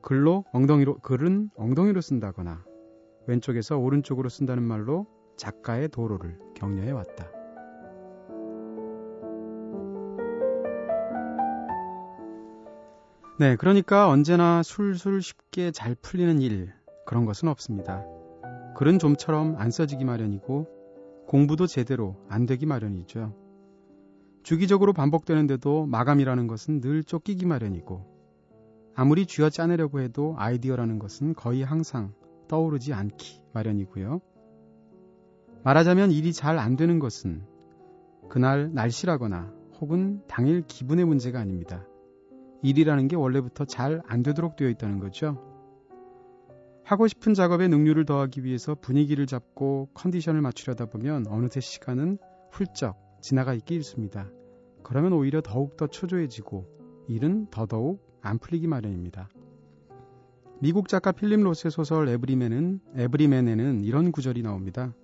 [0.00, 2.64] 글로 엉덩이로 글은 엉덩이로 쓴다거나
[3.26, 5.06] 왼쪽에서 오른쪽으로 쓴다는 말로
[5.36, 7.30] 작가의 도로를 격려해 왔다.
[13.36, 16.72] 네, 그러니까 언제나 술술 쉽게 잘 풀리는 일,
[17.04, 18.04] 그런 것은 없습니다.
[18.76, 20.68] 글은 좀처럼 안 써지기 마련이고,
[21.26, 23.34] 공부도 제대로 안 되기 마련이죠.
[24.42, 28.04] 주기적으로 반복되는데도 마감이라는 것은 늘 쫓기기 마련이고,
[28.94, 32.12] 아무리 쥐어 짜내려고 해도 아이디어라는 것은 거의 항상
[32.48, 34.20] 떠오르지 않기 마련이고요.
[35.64, 37.42] 말하자면 일이 잘 안 되는 것은
[38.28, 41.86] 그날 날씨라거나 혹은 당일 기분의 문제가 아닙니다.
[42.62, 45.53] 일이라는 게 원래부터 잘 안 되도록 되어 있다는 거죠.
[46.84, 52.18] 하고 싶은 작업에 능률을 더하기 위해서 분위기를 잡고 컨디션을 맞추려다 보면 어느새 시간은
[52.50, 54.28] 훌쩍 지나가 있기 일습니다.
[54.82, 56.66] 그러면 오히려 더욱더 초조해지고
[57.08, 59.30] 일은 더더욱 안 풀리기 마련입니다.
[60.60, 64.94] 미국 작가 필립 로스의 소설 에브리맨은 에브리맨에는 이런 구절이 나옵니다.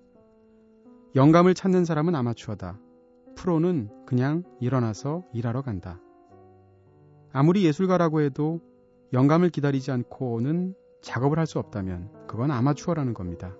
[1.15, 2.79] 영감을 찾는 사람은 아마추어다.
[3.35, 5.99] 프로는 그냥 일어나서 일하러 간다.
[7.33, 8.61] 아무리 예술가라고 해도
[9.13, 13.55] 영감을 기다리지 않고는 작업을 할 수 없다면 그건 아마추어라는 겁니다.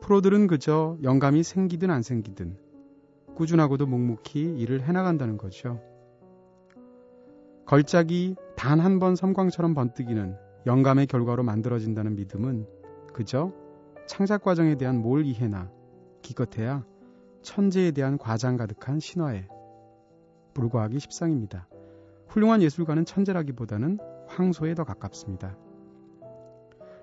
[0.00, 2.56] 프로들은 그저 영감이 생기든 안 생기든
[3.34, 5.80] 꾸준하고도 묵묵히 일을 해나간다는 거죠.
[7.66, 10.36] 걸작이 단 한 번 섬광처럼 번뜩이는
[10.66, 12.66] 영감의 결과로 만들어진다는 믿음은
[13.12, 13.52] 그저
[14.06, 15.70] 창작 과정에 대한 뭘 이해나
[16.22, 16.84] 기껏해야
[17.42, 19.48] 천재에 대한 과장 가득한 신화에
[20.54, 21.68] 불과하기 십상입니다.
[22.28, 25.56] 훌륭한 예술가는 천재라기보다는 황소에 더 가깝습니다.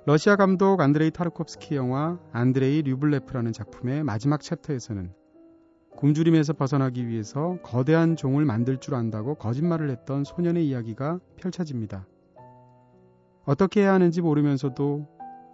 [0.03, 5.13] 러시아 감독 안드레이 타르콥스키 영화 안드레이 류블레프라는 작품의 마지막 챕터에서는
[5.95, 12.07] 굶주림에서 벗어나기 위해서 거대한 종을 만들 줄 안다고 거짓말을 했던 소년의 이야기가 펼쳐집니다.
[13.45, 15.07] 어떻게 해야 하는지 모르면서도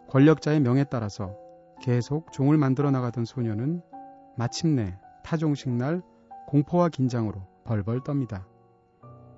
[0.08, 1.36] 권력자의 명에 따라서
[1.82, 3.82] 계속 종을 만들어 나가던 소년은
[4.38, 6.02] 마침내 타종식 날
[6.48, 8.46] 공포와 긴장으로 벌벌 떱니다.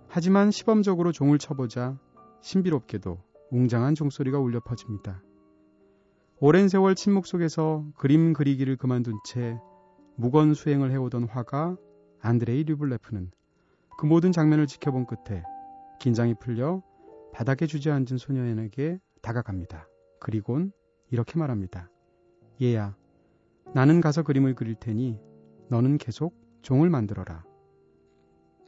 [0.07, 1.97] 하지만 시범적으로 종을 쳐보자
[2.41, 5.23] 신비롭게도 웅장한 종소리가 울려 퍼집니다.
[6.39, 9.59] 오랜 세월 침묵 속에서 그림 그리기를 그만둔 채
[10.15, 11.77] 무건 수행을 해오던 화가
[12.21, 13.31] 안드레이 류블레프는
[13.97, 15.43] 그 모든 장면을 지켜본 끝에
[15.99, 16.81] 긴장이 풀려
[17.33, 19.87] 바닥에 주저앉은 소년에게 다가갑니다.
[20.19, 20.71] 그리곤
[21.11, 21.89] 이렇게 말합니다.
[22.61, 22.95] 얘야,
[23.73, 25.19] 나는 가서 그림을 그릴 테니
[25.69, 27.43] 너는 계속 종을 만들어라.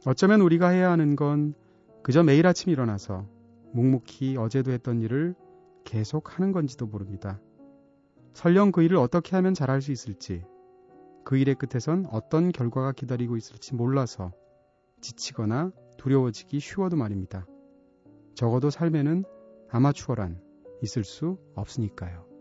[0.06, 1.54] 어쩌면 우리가 해야 하는 건
[2.02, 3.26] 그저 매일 아침 일어나서
[3.72, 5.34] 묵묵히 어제도 했던 일을
[5.84, 7.40] 계속 하는 건지도 모릅니다.
[8.34, 10.44] 설령 그 일을 어떻게 하면 잘할 수 있을지,
[11.24, 14.32] 그 일의 끝에선 어떤 결과가 기다리고 있을지 몰라서
[15.00, 17.46] 지치거나 두려워지기 쉬워도 말입니다.
[18.34, 19.24] 적어도 삶에는
[19.70, 20.40] 아마추어란
[20.82, 22.31] 있을 수 없으니까요.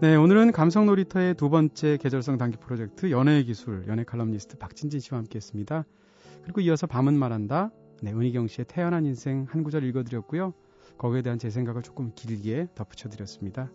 [0.00, 5.18] 네, 오늘은 감성 놀이터의 두 번째 계절성 단기 프로젝트 연애의 기술 연애 칼럼니스트 박진진 씨와
[5.18, 5.84] 함께했습니다.
[6.42, 7.70] 그리고 이어서 밤은 말한다.
[8.00, 10.54] 네, 은희경 씨의 태어난 인생 한 구절 읽어드렸고요.
[10.96, 13.70] 거기에 대한 제 생각을 조금 길게 덧붙여드렸습니다.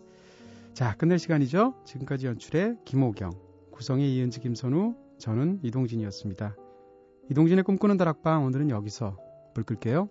[0.74, 1.74] 자, 끝낼 시간이죠.
[1.84, 3.30] 지금까지 연출의 김호경,
[3.70, 6.56] 구성의 이은지 김선우, 저는 이동진이었습니다.
[7.30, 9.16] 이동진의 꿈꾸는 다락방 오늘은 여기서
[9.54, 10.08] 불 끌게요.